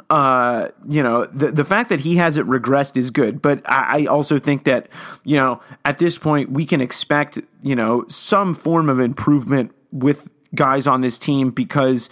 uh, 0.09 0.69
you 0.89 1.03
know, 1.03 1.27
the 1.27 1.49
the 1.49 1.65
fact 1.65 1.91
that 1.91 2.01
he 2.01 2.17
hasn't 2.17 2.49
regressed 2.49 2.97
is 2.97 3.11
good, 3.11 3.43
but 3.43 3.63
I, 3.71 4.05
I, 4.05 4.07
also 4.07 4.39
think 4.39 4.65
that 4.65 4.89
you 5.25 5.37
know 5.37 5.61
at 5.85 5.99
this 5.99 6.17
point 6.17 6.51
we 6.51 6.65
can 6.65 6.81
expect 6.81 7.39
you 7.63 7.77
know 7.77 8.07
some 8.09 8.55
form 8.55 8.89
of 8.89 8.99
improvement 8.99 9.73
with 9.91 10.31
guys 10.55 10.87
on 10.87 11.01
this 11.01 11.19
team 11.19 11.51
because 11.51 12.09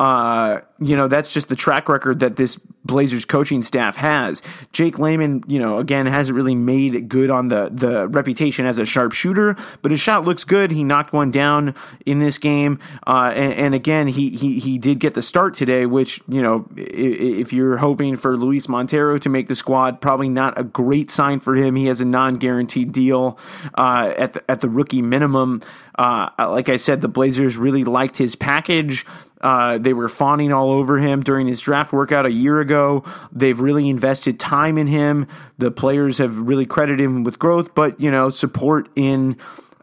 uh, 0.00 0.60
you 0.80 0.96
know, 0.96 1.06
that's 1.06 1.32
just 1.32 1.48
the 1.48 1.56
track 1.56 1.88
record 1.88 2.20
that 2.20 2.36
this 2.36 2.58
Blazers 2.84 3.24
coaching 3.24 3.62
staff 3.62 3.96
has. 3.96 4.42
Jake 4.72 4.98
Layman, 4.98 5.42
you 5.46 5.58
know, 5.58 5.78
again, 5.78 6.04
hasn't 6.06 6.36
really 6.36 6.54
made 6.54 7.08
good 7.08 7.30
on 7.30 7.48
the, 7.48 7.70
the 7.72 8.08
reputation 8.08 8.66
as 8.66 8.78
a 8.78 8.84
sharp 8.84 9.12
shooter, 9.12 9.56
but 9.80 9.90
his 9.90 10.00
shot 10.00 10.24
looks 10.24 10.44
good. 10.44 10.70
He 10.70 10.84
knocked 10.84 11.12
one 11.12 11.30
down 11.30 11.74
in 12.04 12.18
this 12.18 12.36
game. 12.38 12.78
Uh, 13.06 13.32
and, 13.34 13.52
and, 13.54 13.74
again, 13.74 14.08
he, 14.08 14.30
he, 14.30 14.58
he 14.58 14.76
did 14.76 14.98
get 14.98 15.14
the 15.14 15.22
start 15.22 15.54
today, 15.54 15.86
which, 15.86 16.20
you 16.28 16.42
know, 16.42 16.68
if 16.76 17.52
you're 17.52 17.78
hoping 17.78 18.16
for 18.16 18.36
Luis 18.36 18.68
Montero 18.68 19.16
to 19.16 19.28
make 19.28 19.48
the 19.48 19.54
squad, 19.54 20.00
probably 20.02 20.28
not 20.28 20.58
a 20.58 20.64
great 20.64 21.10
sign 21.10 21.40
for 21.40 21.54
him. 21.54 21.76
He 21.76 21.86
has 21.86 22.00
a 22.00 22.04
non 22.04 22.36
guaranteed 22.36 22.92
deal, 22.92 23.38
uh, 23.76 24.12
at 24.16 24.34
the, 24.34 24.50
at 24.50 24.60
the 24.60 24.68
rookie 24.68 25.02
minimum. 25.02 25.62
Uh, 25.96 26.28
like 26.38 26.68
I 26.68 26.76
said, 26.76 27.00
the 27.00 27.08
Blazers 27.08 27.56
really 27.56 27.84
liked 27.84 28.18
his 28.18 28.34
package. 28.34 29.06
Uh, 29.44 29.76
they 29.76 29.92
were 29.92 30.08
fawning 30.08 30.54
all 30.54 30.70
over 30.70 30.98
him 30.98 31.22
during 31.22 31.46
his 31.46 31.60
draft 31.60 31.92
workout 31.92 32.24
a 32.24 32.32
year 32.32 32.60
ago. 32.60 33.04
They've 33.30 33.60
really 33.60 33.90
invested 33.90 34.40
time 34.40 34.78
in 34.78 34.86
him. 34.86 35.28
The 35.58 35.70
players 35.70 36.16
have 36.16 36.38
really 36.38 36.64
credited 36.64 37.00
him 37.00 37.24
with 37.24 37.38
growth, 37.38 37.74
but 37.74 38.00
you 38.00 38.10
know, 38.10 38.30
support 38.30 38.88
in 38.96 39.36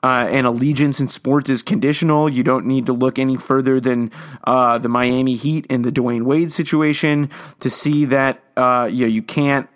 uh, 0.03 0.27
and 0.31 0.47
allegiance 0.47 0.99
in 0.99 1.07
sports 1.07 1.49
is 1.49 1.61
conditional. 1.61 2.27
You 2.27 2.41
don't 2.41 2.65
need 2.65 2.87
to 2.87 2.93
look 2.93 3.19
any 3.19 3.37
further 3.37 3.79
than 3.79 4.11
uh, 4.43 4.79
the 4.79 4.89
Miami 4.89 5.35
Heat 5.35 5.67
and 5.69 5.85
the 5.85 5.91
Dwyane 5.91 6.23
Wade 6.23 6.51
situation 6.51 7.29
to 7.59 7.69
see 7.69 8.05
that 8.05 8.41
uh, 8.57 8.89
you 8.91 9.05
know 9.05 9.11
you 9.11 9.21
can't 9.21 9.69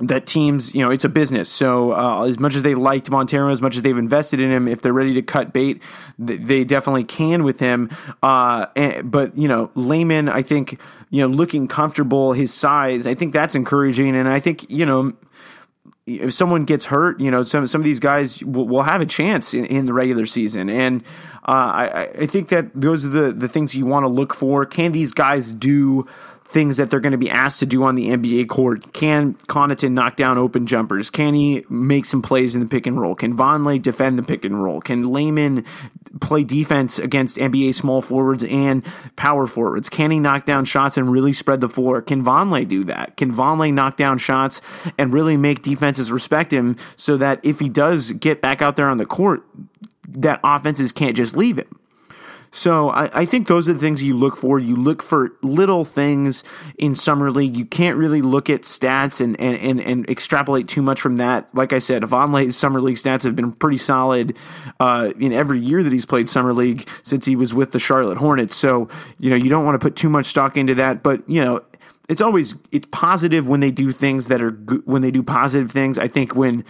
that 0.00 0.26
teams, 0.26 0.74
you 0.74 0.82
know, 0.82 0.90
it's 0.90 1.04
a 1.04 1.08
business. 1.08 1.48
So 1.48 1.92
uh, 1.92 2.24
as 2.24 2.38
much 2.38 2.54
as 2.54 2.62
they 2.62 2.74
liked 2.76 3.10
Montero, 3.10 3.50
as 3.50 3.60
much 3.60 3.76
as 3.76 3.82
they've 3.82 3.98
invested 3.98 4.40
in 4.40 4.50
him, 4.50 4.68
if 4.68 4.80
they're 4.80 4.92
ready 4.92 5.14
to 5.14 5.22
cut 5.22 5.52
bait, 5.52 5.82
they 6.18 6.62
definitely 6.62 7.04
can 7.04 7.42
with 7.42 7.58
him. 7.58 7.90
Uh, 8.22 8.66
and, 8.76 9.10
but 9.10 9.36
you 9.36 9.48
know, 9.48 9.70
Layman, 9.74 10.28
I 10.28 10.42
think, 10.42 10.80
you 11.10 11.20
know, 11.20 11.26
looking 11.26 11.66
comfortable, 11.66 12.32
his 12.32 12.54
size, 12.54 13.06
I 13.08 13.14
think 13.14 13.32
that's 13.32 13.56
encouraging. 13.56 14.14
And 14.14 14.28
I 14.28 14.38
think, 14.38 14.70
you 14.70 14.86
know, 14.86 15.14
if 16.06 16.32
someone 16.32 16.64
gets 16.64 16.86
hurt, 16.86 17.20
you 17.20 17.30
know, 17.30 17.42
some 17.42 17.66
some 17.66 17.80
of 17.80 17.84
these 17.84 18.00
guys 18.00 18.42
will, 18.42 18.66
will 18.66 18.82
have 18.82 19.00
a 19.00 19.06
chance 19.06 19.52
in, 19.52 19.66
in, 19.66 19.86
the 19.86 19.92
regular 19.92 20.26
season. 20.26 20.70
And 20.70 21.02
uh, 21.46 21.50
I, 21.50 22.08
I 22.20 22.26
think 22.26 22.48
that 22.48 22.70
those 22.74 23.04
are 23.04 23.08
the 23.08 23.32
the 23.32 23.48
things 23.48 23.74
you 23.74 23.84
want 23.84 24.04
to 24.04 24.08
look 24.08 24.32
for. 24.32 24.64
Can 24.64 24.92
these 24.92 25.12
guys 25.12 25.52
do? 25.52 26.06
Things 26.48 26.78
that 26.78 26.90
they're 26.90 27.00
going 27.00 27.12
to 27.12 27.18
be 27.18 27.30
asked 27.30 27.60
to 27.60 27.66
do 27.66 27.84
on 27.84 27.94
the 27.94 28.08
NBA 28.08 28.48
court. 28.48 28.92
Can 28.94 29.34
Connaughton 29.34 29.92
knock 29.92 30.16
down 30.16 30.38
open 30.38 30.66
jumpers? 30.66 31.10
Can 31.10 31.34
he 31.34 31.64
make 31.68 32.06
some 32.06 32.22
plays 32.22 32.54
in 32.54 32.62
the 32.62 32.66
pick 32.66 32.86
and 32.86 32.98
roll? 32.98 33.14
Can 33.14 33.36
Vonleh 33.36 33.80
defend 33.80 34.18
the 34.18 34.22
pick 34.22 34.46
and 34.46 34.62
roll? 34.62 34.80
Can 34.80 35.04
Layman 35.04 35.64
play 36.22 36.44
defense 36.44 36.98
against 36.98 37.36
NBA 37.36 37.74
small 37.74 38.00
forwards 38.00 38.44
and 38.44 38.82
power 39.16 39.46
forwards? 39.46 39.90
Can 39.90 40.10
he 40.10 40.18
knock 40.18 40.46
down 40.46 40.64
shots 40.64 40.96
and 40.96 41.12
really 41.12 41.34
spread 41.34 41.60
the 41.60 41.68
floor? 41.68 42.00
Can 42.00 42.24
Vonleh 42.24 42.66
do 42.66 42.82
that? 42.84 43.18
Can 43.18 43.32
Vonleh 43.32 43.72
knock 43.72 43.98
down 43.98 44.16
shots 44.16 44.62
and 44.96 45.12
really 45.12 45.36
make 45.36 45.62
defenses 45.62 46.10
respect 46.10 46.50
him 46.50 46.76
so 46.96 47.18
that 47.18 47.40
if 47.44 47.60
he 47.60 47.68
does 47.68 48.12
get 48.12 48.40
back 48.40 48.62
out 48.62 48.76
there 48.76 48.88
on 48.88 48.96
the 48.96 49.06
court, 49.06 49.44
that 50.08 50.40
offenses 50.42 50.92
can't 50.92 51.14
just 51.14 51.36
leave 51.36 51.58
him? 51.58 51.78
So 52.50 52.90
I, 52.90 53.20
I, 53.20 53.24
think 53.24 53.46
those 53.46 53.68
are 53.68 53.74
the 53.74 53.78
things 53.78 54.02
you 54.02 54.16
look 54.16 54.36
for. 54.36 54.58
You 54.58 54.74
look 54.76 55.02
for 55.02 55.32
little 55.42 55.84
things 55.84 56.42
in 56.78 56.94
summer 56.94 57.30
league. 57.30 57.56
You 57.56 57.66
can't 57.66 57.96
really 57.96 58.22
look 58.22 58.48
at 58.48 58.62
stats 58.62 59.20
and 59.20 59.38
and, 59.40 59.58
and, 59.58 59.80
and 59.80 60.08
extrapolate 60.10 60.66
too 60.66 60.82
much 60.82 61.00
from 61.00 61.16
that. 61.16 61.54
Like 61.54 61.72
I 61.72 61.78
said, 61.78 62.02
Vonleh's 62.04 62.56
summer 62.56 62.80
league 62.80 62.96
stats 62.96 63.24
have 63.24 63.36
been 63.36 63.52
pretty 63.52 63.76
solid 63.76 64.36
uh, 64.80 65.12
in 65.18 65.32
every 65.32 65.58
year 65.58 65.82
that 65.82 65.92
he's 65.92 66.06
played 66.06 66.28
summer 66.28 66.54
league 66.54 66.88
since 67.02 67.26
he 67.26 67.36
was 67.36 67.54
with 67.54 67.72
the 67.72 67.78
Charlotte 67.78 68.18
Hornets. 68.18 68.56
So 68.56 68.88
you 69.18 69.30
know 69.30 69.36
you 69.36 69.50
don't 69.50 69.64
want 69.64 69.74
to 69.74 69.84
put 69.84 69.96
too 69.96 70.08
much 70.08 70.26
stock 70.26 70.56
into 70.56 70.74
that, 70.76 71.02
but 71.02 71.28
you 71.28 71.44
know 71.44 71.62
it's 72.08 72.22
always 72.22 72.54
it's 72.72 72.86
positive 72.90 73.46
when 73.46 73.60
they 73.60 73.70
do 73.70 73.92
things 73.92 74.28
that 74.28 74.40
are 74.40 74.50
good, 74.50 74.82
when 74.86 75.02
they 75.02 75.10
do 75.10 75.22
positive 75.22 75.70
things. 75.70 75.98
I 75.98 76.08
think 76.08 76.34
when 76.34 76.64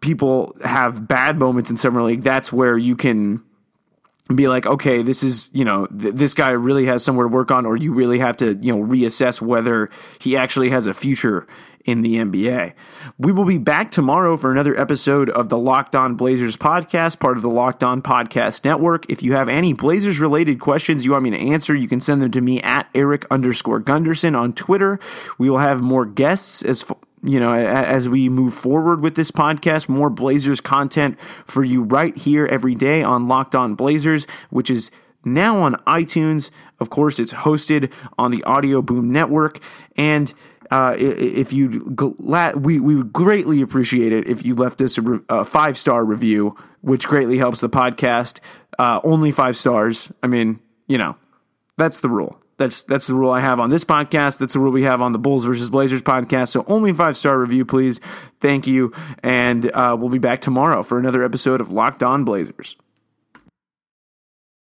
people 0.00 0.56
have 0.64 1.08
bad 1.08 1.38
moments 1.38 1.70
in 1.70 1.76
summer 1.76 2.02
league, 2.02 2.22
that's 2.22 2.52
where 2.52 2.78
you 2.78 2.94
can 2.94 3.42
be 4.34 4.48
like, 4.48 4.66
okay, 4.66 5.02
this 5.02 5.22
is, 5.22 5.50
you 5.52 5.64
know, 5.64 5.86
th- 5.86 6.14
this 6.14 6.34
guy 6.34 6.50
really 6.50 6.86
has 6.86 7.02
somewhere 7.02 7.26
to 7.26 7.32
work 7.32 7.50
on, 7.50 7.64
or 7.64 7.76
you 7.76 7.94
really 7.94 8.18
have 8.18 8.36
to, 8.38 8.54
you 8.54 8.74
know, 8.74 8.84
reassess 8.84 9.40
whether 9.40 9.88
he 10.20 10.36
actually 10.36 10.70
has 10.70 10.86
a 10.86 10.94
future 10.94 11.46
in 11.88 12.02
the 12.02 12.16
NBA. 12.16 12.74
We 13.16 13.32
will 13.32 13.46
be 13.46 13.56
back 13.56 13.90
tomorrow 13.90 14.36
for 14.36 14.52
another 14.52 14.78
episode 14.78 15.30
of 15.30 15.48
the 15.48 15.56
Locked 15.56 15.96
On 15.96 16.16
Blazers 16.16 16.54
podcast, 16.54 17.18
part 17.18 17.38
of 17.38 17.42
the 17.42 17.48
Locked 17.48 17.82
On 17.82 18.02
Podcast 18.02 18.62
Network. 18.62 19.10
If 19.10 19.22
you 19.22 19.32
have 19.32 19.48
any 19.48 19.72
Blazers 19.72 20.20
related 20.20 20.60
questions 20.60 21.06
you 21.06 21.12
want 21.12 21.24
me 21.24 21.30
to 21.30 21.38
answer, 21.38 21.74
you 21.74 21.88
can 21.88 22.02
send 22.02 22.20
them 22.20 22.30
to 22.32 22.42
me 22.42 22.60
at 22.60 22.90
Eric 22.94 23.24
underscore 23.30 23.80
Gundersen 23.80 24.38
on 24.38 24.52
Twitter. 24.52 25.00
We 25.38 25.48
will 25.48 25.58
have 25.58 25.80
more 25.80 26.04
guests 26.04 26.62
as 26.62 26.84
you 27.22 27.40
know, 27.40 27.52
as 27.52 28.08
we 28.08 28.28
move 28.28 28.54
forward 28.54 29.00
with 29.00 29.14
this 29.14 29.30
podcast, 29.30 29.88
more 29.88 30.10
Blazers 30.10 30.60
content 30.60 31.18
for 31.46 31.64
you 31.64 31.82
right 31.82 32.16
here 32.16 32.46
every 32.46 32.74
day 32.74 33.02
on 33.02 33.28
Locked 33.28 33.54
On 33.54 33.74
Blazers, 33.74 34.26
which 34.50 34.70
is 34.70 34.90
now 35.24 35.58
on 35.58 35.74
iTunes. 35.86 36.50
Of 36.80 36.90
course, 36.90 37.18
it's 37.18 37.32
hosted 37.32 37.92
on 38.18 38.30
the 38.30 38.42
Audio 38.44 38.82
Boom 38.82 39.10
Network. 39.12 39.58
And 39.96 40.32
uh, 40.70 40.94
if 40.98 41.52
you, 41.52 41.96
we, 42.56 42.78
we 42.78 42.96
would 42.96 43.12
greatly 43.12 43.62
appreciate 43.62 44.12
it 44.12 44.28
if 44.28 44.44
you 44.44 44.54
left 44.54 44.80
us 44.80 44.98
a, 44.98 45.20
a 45.28 45.44
five 45.44 45.76
star 45.76 46.04
review, 46.04 46.56
which 46.82 47.06
greatly 47.08 47.38
helps 47.38 47.60
the 47.60 47.68
podcast. 47.68 48.40
Uh, 48.78 49.00
only 49.02 49.32
five 49.32 49.56
stars. 49.56 50.12
I 50.22 50.28
mean, 50.28 50.60
you 50.86 50.98
know, 50.98 51.16
that's 51.76 52.00
the 52.00 52.08
rule. 52.08 52.40
That's 52.58 52.82
that's 52.82 53.06
the 53.06 53.14
rule 53.14 53.30
I 53.30 53.40
have 53.40 53.60
on 53.60 53.70
this 53.70 53.84
podcast. 53.84 54.38
That's 54.38 54.52
the 54.52 54.58
rule 54.60 54.72
we 54.72 54.82
have 54.82 55.00
on 55.00 55.12
the 55.12 55.18
Bulls 55.18 55.44
versus 55.44 55.70
Blazers 55.70 56.02
podcast. 56.02 56.48
So 56.48 56.64
only 56.66 56.92
five 56.92 57.16
star 57.16 57.38
review, 57.38 57.64
please. 57.64 58.00
Thank 58.40 58.66
you, 58.66 58.92
and 59.22 59.70
uh, 59.72 59.96
we'll 59.98 60.10
be 60.10 60.18
back 60.18 60.40
tomorrow 60.40 60.82
for 60.82 60.98
another 60.98 61.24
episode 61.24 61.60
of 61.60 61.72
Locked 61.72 62.02
On 62.02 62.24
Blazers. 62.24 62.76